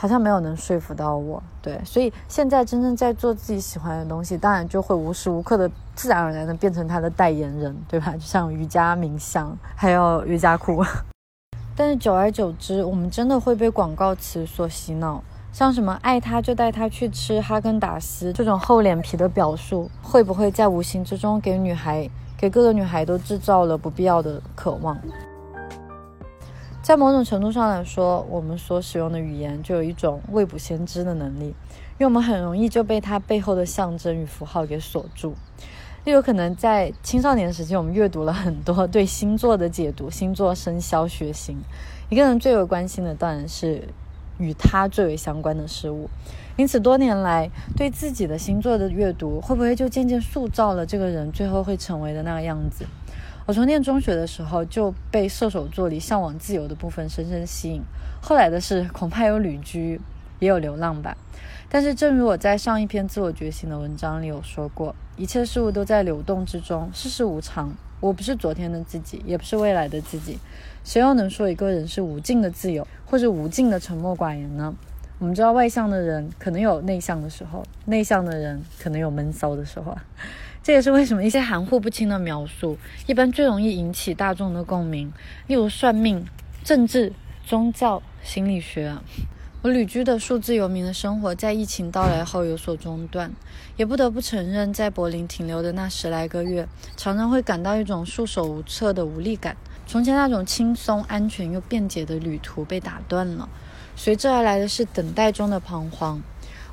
[0.01, 8.13] 好像没有能说服到我，对，所以现在真正在做自己喜欢的东西，当然就会无时无刻的自然而然的变成他的代言人，对吧？
[8.15, 10.85] 就像瑜伽冥想，还有瑜伽裤。
[11.75, 15.21] 但是久而久之，我们真的会被广告词所洗脑，
[15.53, 24.97] 像什么爱他就带他去吃哈根达斯这种厚脸皮的表述，会不会在无形之中给女孩，给各个女孩都制造了不必要的渴望？
[26.89, 31.55] 在某种程度上来说，我们所使用的语言就有一种未卜先知的能力，因
[31.99, 35.35] 为我们很容易就被它背后的象征与符号给锁住。
[36.07, 41.59] 例如，可能在青少年时期，我们阅读了很多对星座的解读，星座生肖血型，
[42.09, 43.87] 一个人最为关心的当然是
[44.39, 46.09] 与他最为相关的事物。
[46.57, 52.87] 因此，多年来对自己的星座的阅读，会不会就渐渐塑造了这个人最后会成为的那个样子？
[53.49, 57.81] 我从念中学的时候就被射手座里向往自由的部分深深吸引，
[58.21, 59.99] 后来的事恐怕有旅居，
[60.39, 61.17] 也有流浪吧。
[61.71, 67.73] 但是，正如我在上一篇自我觉醒的文章里有说过，一切事物都在流动之中，世事无常。
[68.01, 70.39] 我不是昨天的自己，也不是未来的自己。
[70.85, 74.75] 谁又能说一个人是无尽的自由，或者无尽的沉默寡言呢？
[75.19, 79.97] 我们知道，外向的人可能有内向的时候，内向的人可能有闷骚的时候。
[80.69, 82.77] 这也是为什么一些含糊不清的描述，
[83.07, 85.11] 一般最容易引起大众的共鸣。
[85.47, 86.27] 例如算命、
[86.63, 87.11] 政治、
[87.43, 88.95] 宗教、心理学。
[89.63, 93.33] 我旅居的数字游民的生活，在疫情到来后有所中断，
[93.79, 99.57] 也不得不承认，在柏林停留的那十来个月，常常会感到一种束手无策的无力感。
[99.87, 103.49] 从前那种轻松、安全又便捷的旅途被打断了，
[103.97, 106.21] 随之而来的是等待中的彷徨。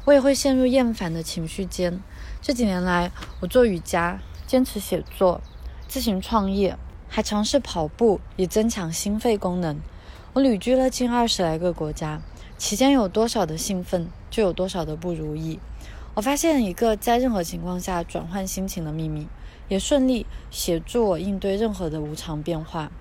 [0.03, 2.01] 我也会陷入厌烦的情绪间。
[2.45, 5.41] 这几年来，我做瑜伽，坚持写作，
[5.88, 6.77] 自行创业，
[7.10, 9.81] 还尝试跑步，以增强心肺功能。
[10.34, 12.21] 我旅居了近二十来个国家，
[12.55, 15.60] 期间有多少的兴奋，就有多少的不如意。
[16.13, 19.27] 我发现一个在任何情况下转换心情的秘密，
[19.67, 22.91] 也顺利协助我应对任何的无常变化。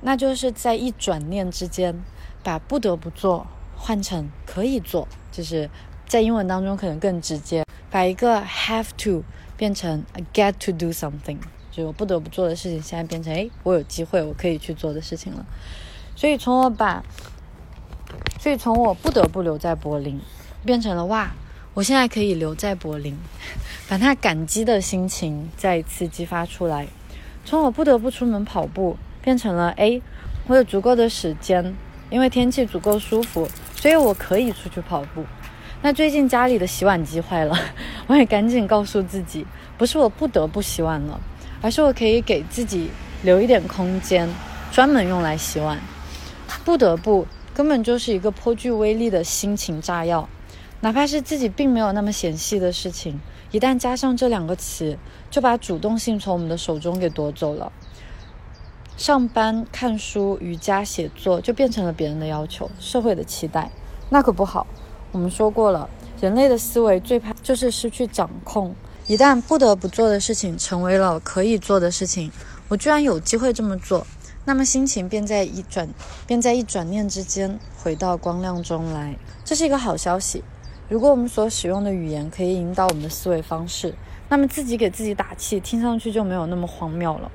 [0.00, 2.02] 那就是在一转念之间，
[2.42, 5.70] 把不得不做换成可以做，就是
[6.08, 7.64] 在英文当中可能更直接。
[7.90, 9.24] 把一个 have to
[9.56, 11.38] 变成 get to do something，
[11.70, 15.44] 就是我不得不做的事情，现在变成哎，我有机会，我可以去做的事情了。
[16.14, 17.02] 所以从我把，
[18.38, 20.20] 所以从我不得不留在柏林，
[20.64, 21.32] 变成了哇，
[21.74, 23.18] 我现在可以留在柏林，
[23.88, 26.86] 把他感激的心情再一次激发出来。
[27.44, 30.00] 从我不得不出门跑步，变成了哎，
[30.46, 31.74] 我有足够的时间，
[32.10, 35.24] 因为天气足够舒服，所以我可以出去跑步。
[35.82, 37.58] 那最近家里的洗碗机坏了，
[38.06, 39.46] 我也赶紧告诉自己，
[39.78, 41.18] 不是我不得不洗碗了，
[41.62, 42.90] 而是我可以给自己
[43.22, 44.28] 留一点空间，
[44.70, 45.80] 专门用来洗碗。
[46.66, 50.28] 不得不根本就是一个颇具威力的心情炸药，
[50.80, 53.18] 哪怕是自己并没有那么嫌弃的事情，
[53.50, 54.98] 一旦加上这两个词，
[55.30, 57.72] 就把主动性从我们的手中给夺走了。
[58.98, 63.70] 上班、看书、瑜伽、写作，就变成了别人的要求、社会的期待，
[64.10, 64.66] 那可不好。
[65.12, 65.88] 我们说过了，
[66.20, 68.74] 人类的思维最怕就是失去掌控。
[69.06, 72.30] 一旦不得不做的事情成为了可以做的事情，
[72.68, 74.06] 我居然有机会这么做，
[74.44, 75.88] 那么心情便在一转，
[76.28, 79.16] 便在一转念之间回到光亮中来。
[79.44, 80.44] 这是一个好消息。
[80.88, 83.94] 如果我们所使用的语言可以引导我们的思维方式，
[84.28, 87.30] 那么自己给自己打气，听上去就没有那么荒谬了。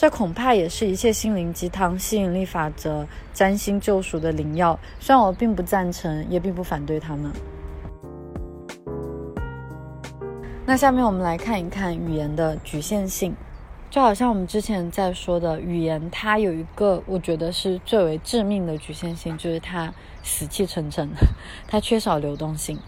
[0.00, 4.80] 这恐怕也是一切心灵鸡汤、吸引力法则、占星救赎的灵药。
[4.98, 7.30] 虽然我并不赞成，也并不反对他们。
[10.64, 13.36] 那下面我们来看一看语言的局限性。
[13.90, 21.10] 就好像我们之前在说的，语言它有一个我觉得是最为致命的局限性，就是它死气沉沉，
[21.68, 22.78] 它缺少流动性。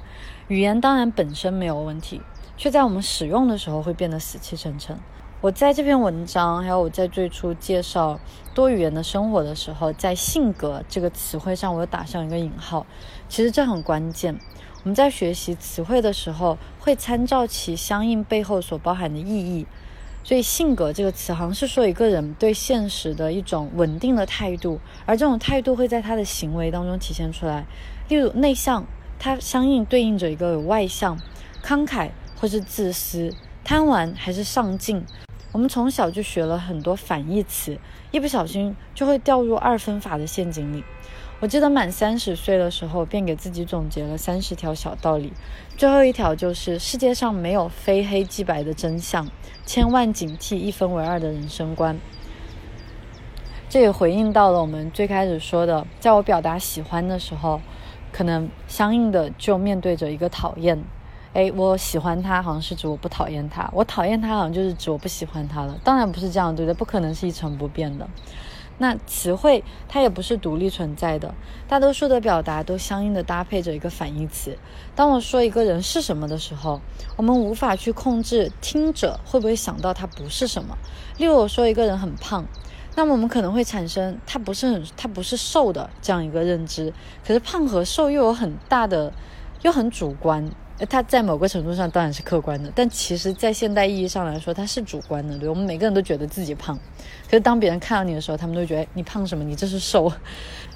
[0.48, 2.22] 语言当然本身没有问题，
[2.56, 4.98] 却在我们使用的时候会变得死气沉沉。
[5.42, 8.20] 我在这篇文章，还有我在最初介绍
[8.54, 12.86] 多语言的生活的时候，在性格这个词汇上，我有打上一个引号。
[13.28, 14.38] 其实这很关键。
[14.84, 19.66] 我们在学习词汇的时候，会参照其相应背后所包含的意义。
[20.22, 27.66] 所以，性格这个词，好像是说一个人对现实的一种稳定的态度，而这种态度会在他的行为当中体现出来。
[28.08, 28.86] 例如，内向，
[29.18, 31.18] 它相应对应着一个外向、
[31.64, 35.04] 慷慨或是自私、贪玩还是上进。
[35.52, 37.78] 我们从小就学了很多反义词，
[38.10, 40.82] 一不小心就会掉入二分法的陷阱里。
[41.40, 45.32] 我记得满三十岁的时候，便给自己总结了三十条小道理，
[45.76, 49.28] 最后一条就是世界上没有非黑即白的真相，
[49.66, 51.98] 千万警惕一分为二的人生观。
[53.68, 57.60] 这也回应到了我们最开始说的，在我表达喜欢的时候，
[58.10, 60.82] 可能相应的就面对着一个讨厌。
[61.34, 65.78] 哎，我喜欢他，好像是指我不讨厌他；我讨厌他，好像就是指我不喜欢他了。
[65.82, 66.74] 当然不是这样，对不对？
[66.74, 68.06] 不可能是一成不变的。
[68.78, 71.34] 那词汇它也不是独立存在的，
[71.68, 74.58] 大多数的表达都相应的搭配着一个反义词。
[74.94, 76.80] 当我说一个人是什么的时候，
[77.16, 80.76] 我们无法去控制听者会不会想到他不是什么。
[81.16, 82.44] 例如我说一个人很胖，
[82.96, 86.92] 那么我们可能会产生他不是很他不是瘦的这样一个认知。
[87.24, 89.12] 可是胖和瘦又有很大的
[89.62, 90.50] 又很主观。
[90.86, 95.38] 它在某个程度上当然是客观的，但其实，在现代意义上来说，它是主观的。
[95.38, 96.76] 对我们每个人都觉得自己胖，
[97.26, 99.44] 可是当别人看到你的时候，他们都觉得你胖什么？
[99.44, 100.12] 你这是瘦。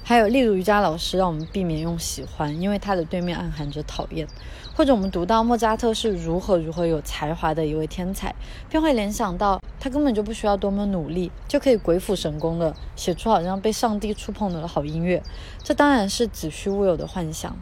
[0.03, 4.25] 还有，例如瑜伽老师让我们避免用喜欢，因为它的对面暗含着讨厌。
[4.73, 8.33] 或者我们读到莫扎特是如何如何有才华的一位天才，
[8.69, 15.21] 便会联想到他根本就不需要多么努力，就可以鬼斧神工的写出好像被上帝触碰的好音乐。
[15.63, 17.57] 这当然是子虚乌有的幻想。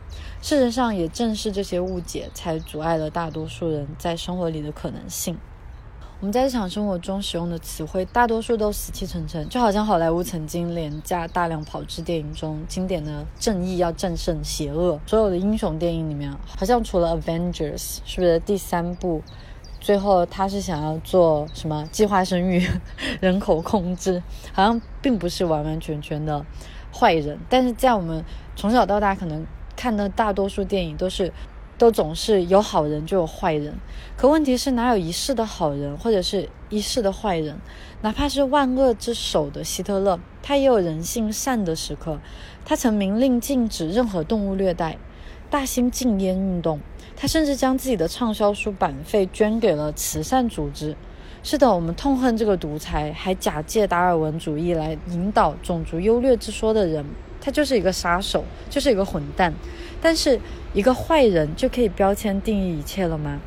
[0.46, 5.36] 事实上，也正是这些误解，才阻碍了大多数人在生活里的可能性。
[6.20, 19.24] 我们在日常生活中使用的词汇，大多数都死气沉沉，就好像好莱坞曾经廉价大量炮制电影中经典的正义要战胜邪恶，所有的英雄电影里面，好像除了 Avengers，是不是第三部，
[19.80, 22.64] 最后他是想要做什么计划生育、
[23.20, 24.22] 人口控制，
[24.54, 26.46] 好像并不是完完全全的
[26.94, 27.40] 坏人。
[27.50, 28.24] 但是在我们
[28.56, 29.44] 从小到大可能
[29.76, 31.32] 看的大多数电影都是。
[31.78, 33.76] 都总是有好人就有坏人，
[34.16, 37.58] 可问题是哪有一世的好人或者是一世的坏人？
[38.02, 42.22] 哪怕是万恶之首的希特勒，他也有人性善的时刻。
[42.64, 44.98] 他曾明令禁止任何动物虐待，
[45.50, 46.80] 大兴禁烟运动，
[47.18, 50.96] 他甚至将自己的畅销书版费捐给了慈善组织。
[51.44, 57.06] 是的，我们痛恨这个独裁，还假借达尔文主义来引导种族优劣之说的人，
[57.46, 59.54] 他就是一个杀手，就是一个混蛋。
[60.02, 60.42] 但是。
[60.76, 63.40] 一个坏人就可以标签定义一切了吗？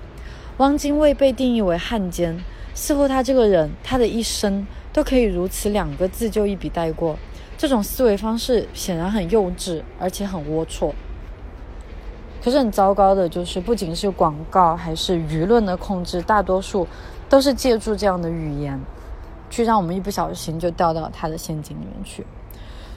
[0.57, 2.43] 汪精卫被定义为汉奸，
[2.75, 7.19] 似乎他这个人，他的一生都可以如此两个字就一笔带过。
[7.59, 10.91] 这种思维方式显然很幼稚，而且很龌龊。
[12.43, 16.89] 可是很糟糕的就是，不仅是广告，还是舆论的控制，大多数
[17.29, 18.81] 都是借助这样的语言，
[19.51, 22.25] 去让我们一不小心就掉到他的陷阱里面去。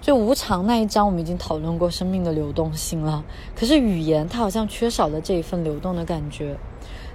[0.01, 3.23] 就无常那一章，我们已经讨论过生命的流动性了。
[3.55, 6.57] 可是语言，它好像缺少了这一份流动的感觉。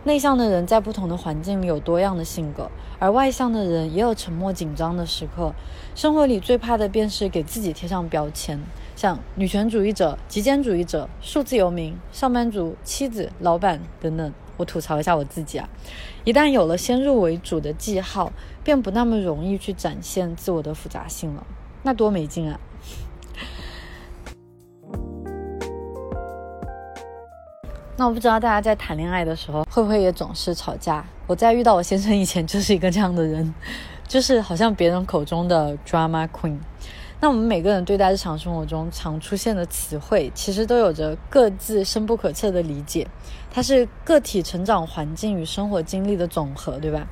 [0.05, 2.70] 内向的人在不同的环境里有多样的性格，
[3.01, 5.53] 而外向的人也有沉默紧张的时刻。
[5.97, 8.61] 生活里最怕的便是给自己贴上标签，
[8.95, 14.32] 像女权主义者、极简主义者、数字游民、上班族、妻子、老板等等。
[14.59, 15.68] 我吐槽一下我自己啊，
[16.22, 18.32] 一旦有了先入为主的记号，
[18.62, 21.45] 便不那么容易去展现自我的复杂性了。
[21.82, 22.59] 那多没劲啊！
[27.99, 31.03] 那我不知道大家在谈恋爱的时候会不会也总是吵架？
[31.26, 33.55] 我在遇到我先生以前就是一个这样的人，
[34.07, 36.59] 就是好像别人口中的 drama queen。
[37.18, 43.09] 那我们每个人对待日常生活中常出现的词汇，其实都有着各自深不可测的理解。
[43.51, 47.07] 它是个体成长环境与生活经历的总和，对吧？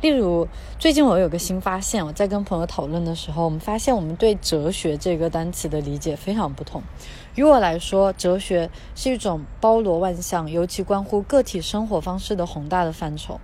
[0.00, 6.82] 例如，最近我有个新发现，我在跟朋友讨论的时候，我们发现我们对哲学这个单词的理解非常不同。
[7.36, 13.40] 于我来说，哲学是一种包罗万象，尤其关乎个体生活方式的宏大的范畴。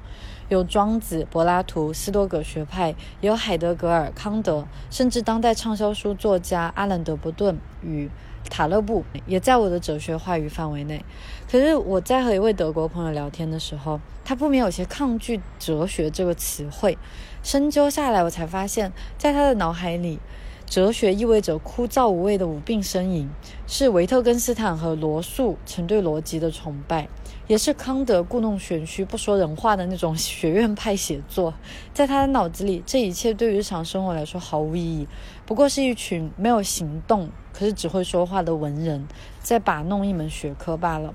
[0.49, 8.09] 有庄子、柏拉图、斯多葛学派，有海德格尔、康德，甚至当代畅销书作家阿兰·德伯顿与
[8.49, 11.05] 塔勒布，也在我的哲学话语范围内。
[11.51, 16.97] 可是我在和一位德国朋友聊天的时候，他不免有些抗拒“哲学”这个词汇。
[17.43, 20.20] 深究下来，我才发现，在他的脑海里，
[20.67, 23.31] 哲学意味着枯燥无味的无病呻吟，
[23.67, 27.09] 是维特根斯坦和罗素曾对逻辑的崇拜。
[27.47, 31.55] 也是康德故弄玄虚、不说人话的那种 学院派写作，
[31.95, 35.07] 在他的脑子里，这一切对于日常生活来说毫无意义，
[35.47, 39.07] 不过是一群没有行动，可是只会说话的文人
[39.41, 41.14] 在把弄一门学科罢了。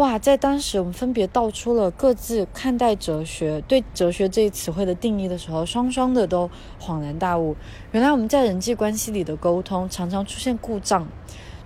[0.00, 7.54] 哇，在当时我们分别道出了各自看待哲学、对哲学这一词汇的定义的时候，双双的都恍然大悟，
[7.92, 11.06] 原来我们在人际关系里的沟通常常出现故障。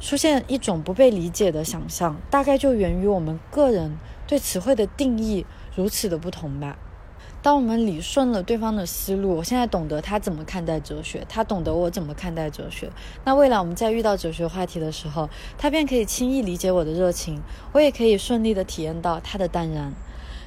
[0.00, 6.76] 出现一种不被理解的想象，大概就源于我们个人对词汇的定义如此的不同吧。
[7.44, 12.90] 当我们理顺了对方的思路，我现在懂得他怎么看待哲学，他懂得我怎么看待哲学。
[13.22, 15.28] 那未来我们在遇到哲学话题的时候，
[15.58, 17.42] 他便可以轻易理解我的热情，
[17.72, 19.92] 我也可以顺利的体验到他的淡然。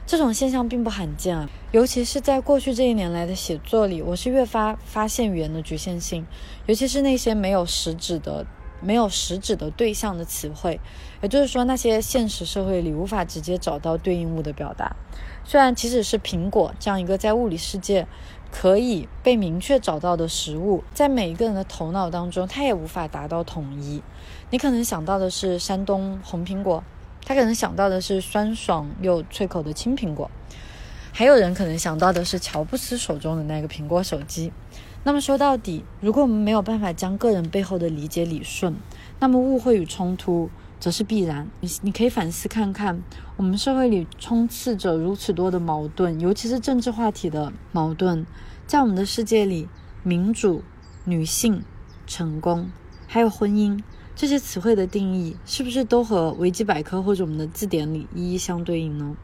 [0.07, 6.25] 这种现象并不罕见啊，尤其是在过去这一年来的写作里，我是越发发现语言的局限性，
[6.65, 8.43] 尤其是那些没有实质的。
[8.79, 10.79] 没有实质的对象的词汇，
[11.23, 14.95] 也就是说，那些现实社会里无法直接找到对应物的表达。
[15.49, 18.05] 虽然即使是苹果这样一个在物理世界
[18.51, 24.03] 可以被明确找到的食物，在每一个人的头脑当中，它也无法达到统一。
[24.49, 26.83] 你可能想到的是山东红苹果，
[27.23, 30.29] 他可能想到的是酸爽又脆口的青苹果，
[31.13, 34.51] 还有人可能想到的是乔布斯手中的那个苹果手机。
[35.05, 38.75] 那么说到底，如果我们没有办法将个人背后的理解理顺，
[39.19, 41.47] 那么误会与冲突则是必然。
[41.59, 43.01] 你你可以反思看看，
[43.35, 48.25] 我们社会里充斥着如此多的矛盾，尤其是政治话题的矛盾，
[48.65, 49.67] 在我们的世界里，
[50.03, 50.63] 民主、
[51.05, 51.63] 女性、
[52.05, 52.69] 成功，
[53.07, 53.81] 还有婚姻
[54.15, 59.15] 这些词汇的定义，是不是都和维基百科或者我们的字典里一一相对应呢？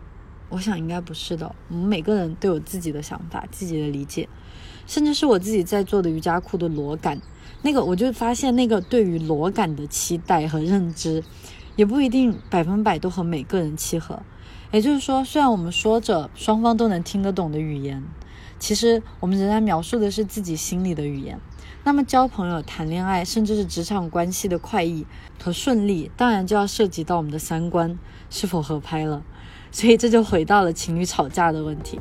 [0.49, 1.55] 我想应该不是的。
[1.67, 4.29] 我们每个人都有自己的想法、自己的理解，
[4.85, 7.19] 甚至是我自己在做的瑜伽裤的裸感。
[7.63, 11.23] 那个我就发现，那个对于裸感的期待和认知，
[11.77, 14.21] 也不一定百分百都和每个人契合。
[14.71, 18.03] 也就是说，虽然我们说着双方都能听得懂的语言，
[18.59, 21.39] 其实我们仍然描述的是自己心里的语言。
[21.85, 25.05] 那么，交朋友、谈恋爱，甚至是职场关系的快意
[25.41, 27.97] 和顺利，当然就要涉及到我们的三观
[28.29, 29.23] 是否合拍了。
[29.71, 31.99] 所以，这就回到了情侣吵架的问题。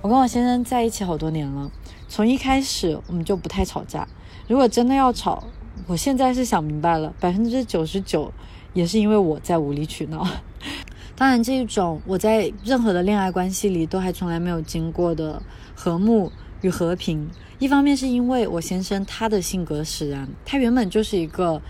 [0.00, 1.70] 我跟我先生在一起好多年了。
[2.08, 4.06] 从一开始我们就不太吵架。
[4.48, 5.44] 如果真的要吵，
[5.86, 8.32] 我现在是想明白了，百分之九十九
[8.72, 10.26] 也是因为我在无理取闹。
[11.16, 15.42] 当然，这一种我在任何的恋爱关系里都还从来没有经过的
[15.74, 16.30] 和睦
[16.60, 17.28] 与和平，
[17.58, 21.60] 一方面是因为我先生他的性格使然，他原本就是一个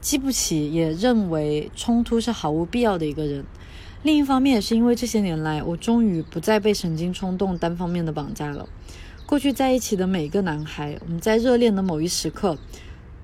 [0.00, 3.42] 记不起也认为冲突是毫无必要的一个人；
[4.02, 8.68] 另一方面也是因为这些年来我终于不再被神经冲动单方面的绑架了。
[9.32, 12.58] 过去在一起的每一个男孩，我们在热恋的某一时刻，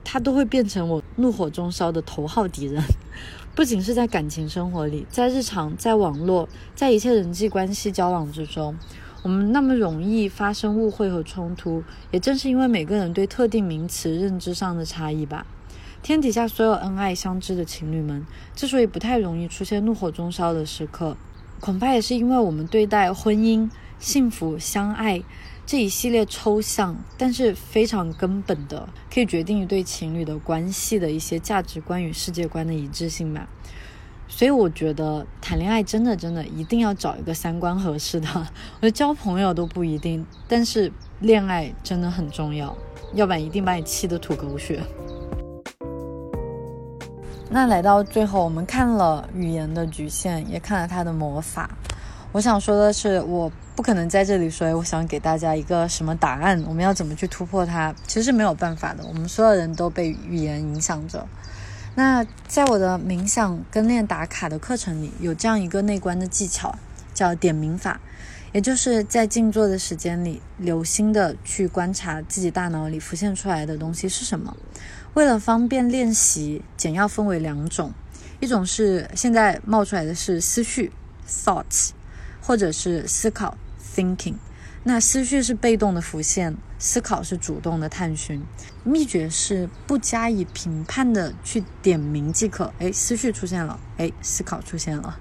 [0.02, 2.82] 他都会变成我怒火中烧的头号敌人。
[3.54, 8.74] 不仅是在感情生活里，在日常、在网络、在一切人际关系交往之中，
[9.22, 15.46] 我们那么容易发生误会和冲突，也正是因为每个人对特定名词认知上的差异吧。
[16.02, 18.24] 天底下所有恩爱相知的情侣们，
[18.56, 21.18] 之所以不太容易出现怒火中烧的时刻，
[21.60, 25.22] 恐怕也是因为我们对待婚姻、幸福、相爱。
[25.70, 33.46] 这一系列抽象但是非常根本的，可以决定一对情侣的关系的一些价值观与世界观的一致性吧。
[34.26, 38.26] 所以我觉得谈恋爱真的真的一定要找一个三观合适的。
[38.80, 40.90] 我觉得交朋友都不一定，但是
[41.20, 42.74] 恋爱真的很重要，
[43.12, 44.80] 要不然一定把你气得吐狗血。
[47.52, 51.68] 那来到最后，我们看了语言的局限，也看了它的魔法。
[52.32, 53.50] 我想说的是，我。
[53.78, 57.94] 不可能在这里说，我想给大家一个什么答案，我们要怎么去突破它？
[58.08, 59.06] 其实没有办法的。
[59.06, 61.24] 我们所有人都被语言影响着。
[61.94, 66.76] 那在我的冥想跟练打卡的课程里，有这样一个内观的技巧，
[67.14, 68.00] 叫点名法，
[68.52, 74.56] 也就是在静坐的时间里，留心的去观察自己大脑里浮现出来的东西是什么。
[75.14, 77.92] 为了方便练习，简要分为两种，
[78.40, 80.90] 一种是现在冒出来的是思绪
[81.28, 81.90] （thoughts），
[82.48, 83.58] 或者是思考。
[83.94, 84.36] Thinking，
[84.84, 88.42] 那思绪是被动的浮现，思考是主动的探寻。
[88.84, 92.72] 秘诀是不加以评判的去点名即可。
[92.78, 95.18] 哎，思绪出现了，哎，思考出现了。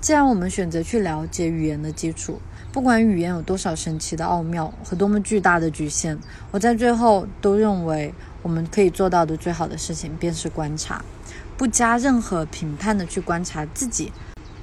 [0.00, 2.40] 既然我们选择去了解语言的基础，
[2.70, 6.16] 不管语言有多少神奇的奥妙和多么巨大的局限，
[6.52, 11.02] 我在最后都认为我们可以做到的最好的事情便是观察，
[11.56, 14.12] 不加任何评判的去观察自己。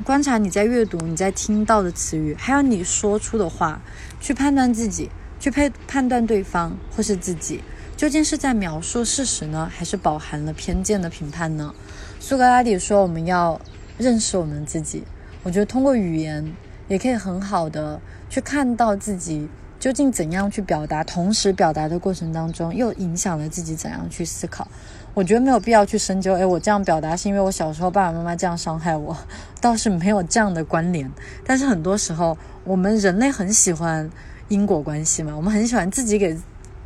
[0.04, 3.82] 观察你在阅读、你在听到的词语，还有你说出的话，
[4.22, 7.62] 去判断自己，去判判断对方或是自己，
[7.98, 11.76] 究竟是在描述事实呢，还是饱含了偏见的评判呢？
[12.20, 13.60] 苏格拉底说：“我们要
[13.98, 15.04] 认识我们自己。”
[15.44, 16.54] 我觉得通过语言，
[16.88, 19.48] 也可以很好的去看到自己
[19.80, 24.68] 究竟怎样去表达，同时表达的过程当中，又影响了自己怎样去思考。
[25.14, 29.18] 我觉得没有必要去深究，哎，我这样表达是因为我小时候爸爸妈妈这样伤害我，
[29.60, 31.12] 倒是没有这样的关联。
[31.46, 34.10] 但是很多时候，我们人类很喜欢
[34.48, 36.38] 因果关系嘛，我们很喜欢自己给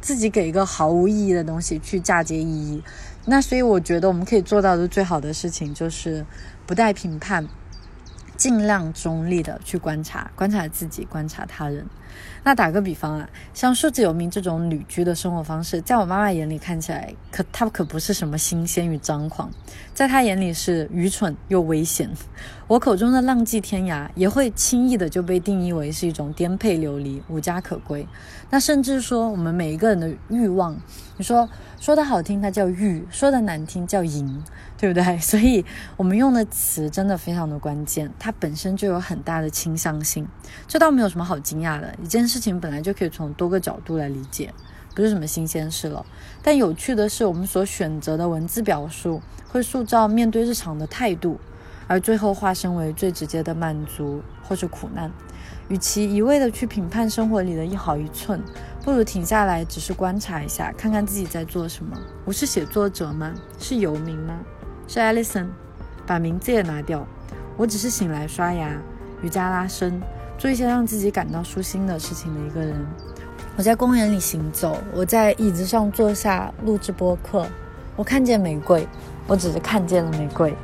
[0.01, 2.81] 自己给一个毫无意义的东西去嫁接意义。
[3.25, 6.25] 那所以我觉得我们可以做到的最好的事情就是
[6.65, 7.47] 不带评判，
[8.35, 11.85] 尽量中立的去观察，观察自己，观察他人。
[12.43, 19.49] 那打个比方啊，像数字游民这种旅居的生活方式，在我妈妈眼里看起来，可她可不是什么新鲜与张狂，
[19.93, 22.09] 在她眼里是愚蠢又危险。
[22.67, 28.07] 我口中的浪迹天涯，也会轻易的就被定义为是一种颠沛流离、无家可归。
[28.49, 30.75] 那甚至说，我们每一个人的欲望，
[31.17, 31.47] 你说
[31.79, 34.43] 说的好听，它叫欲；说的难听，叫淫。
[34.75, 35.15] 对不对？
[35.19, 35.63] 所以
[35.95, 40.27] 我们用的词真的非常的关键，它本身就有很大的倾向性，
[40.67, 41.95] 这倒没有什么好惊讶的。
[42.03, 44.51] 一件事情本来就可以从多个角度来理解，
[44.95, 46.03] 不是什么新鲜事了。
[46.41, 51.39] 但有趣的是，我们所选择的文字表述会塑造面对日常的态度，
[51.85, 55.11] 而最后化身为最直接的满足或是苦难。
[55.69, 58.41] 与其一味的去评判生活里的一毫一寸，
[58.83, 61.95] 不如停下来，只是观察一下，看看自己在做什么。
[62.25, 63.31] 我是写作者吗？
[63.59, 64.39] 是游民吗？
[64.87, 65.49] 是 Alison，
[66.07, 67.05] 把名字也拿掉。
[67.57, 68.75] 我只是醒来刷牙、
[69.21, 70.01] 瑜伽拉伸，
[70.37, 72.85] 做一些让自己感到舒心的事情的一个人。
[73.55, 77.47] 我在公园里行走，我在椅子上坐下录制播客。
[77.95, 78.87] 我看见玫瑰，
[79.27, 80.55] 我只是看见了玫瑰。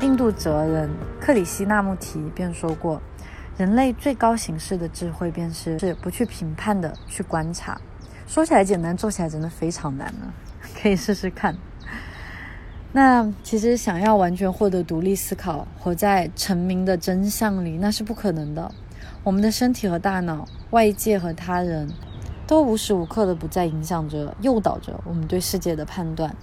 [0.00, 0.88] 印度哲人
[1.20, 3.00] 克里希那穆提便说过
[3.58, 7.78] ：“人类最高形式的智慧，便是是不去评判的去观察。”
[8.26, 10.32] 说起来简单，做起来真的非常难呢。
[10.80, 11.54] 可以试试看。
[12.96, 18.72] 那其实想要完全获得独立思考，活在成名的真相里，那是不可能的。
[19.22, 21.90] 我们的身体和大脑、外界和他人，
[22.46, 26.34] 都无时无刻的不在影响着、诱导着我们对世界的判断。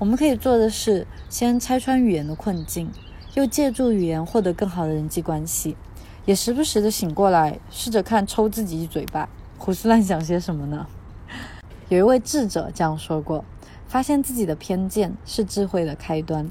[0.00, 2.90] 我们可以做的是，先拆穿语言的困境。
[3.34, 5.76] 又借助语言获得更好的人际关系，
[6.24, 10.88] 也时不时的醒过来，试着看抽自己一嘴巴，胡思乱想些什么呢？
[11.88, 13.44] 有一位智者这样说过：
[13.90, 16.48] 发现自己的偏见是智慧的开端，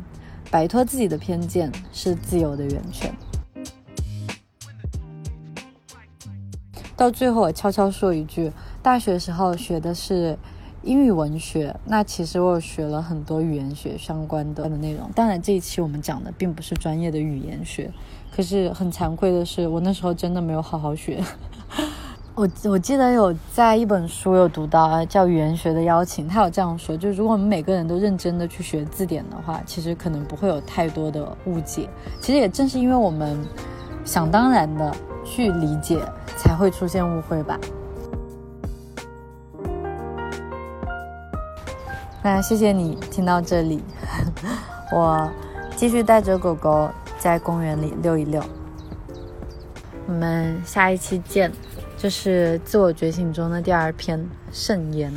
[0.52, 3.16] 摆脱自己的偏见是自由的源泉。
[6.98, 8.52] 到最后，我悄悄说一句：
[8.84, 10.38] 大学时候学的是。
[10.82, 15.12] 英语文学，那其实我学了很多语言学相关的的内容。
[15.14, 17.92] 当然，这一期我们讲的并不是专业的语言学，
[18.34, 21.22] 可是很惭愧的是，我那时候真的没有好好学。
[22.40, 31.90] 我我记得有在一本书有读到叫《语言学的邀请》，他有这样说：，就是如果我们每个人都认真的去学字典的话，其实可能不会有太多的误解。
[32.22, 33.38] 其实也正是因为我们
[34.06, 36.02] 想当然的去理解，
[36.38, 37.60] 才会出现误会吧。
[42.24, 43.84] 那谢谢你听到这里，
[44.96, 45.30] 我
[45.76, 46.88] 继续带着狗狗
[47.18, 48.42] 在公园里溜一溜。
[50.08, 51.52] 我们下一期见，
[52.02, 55.12] 这是自我觉醒中的第二篇圣言。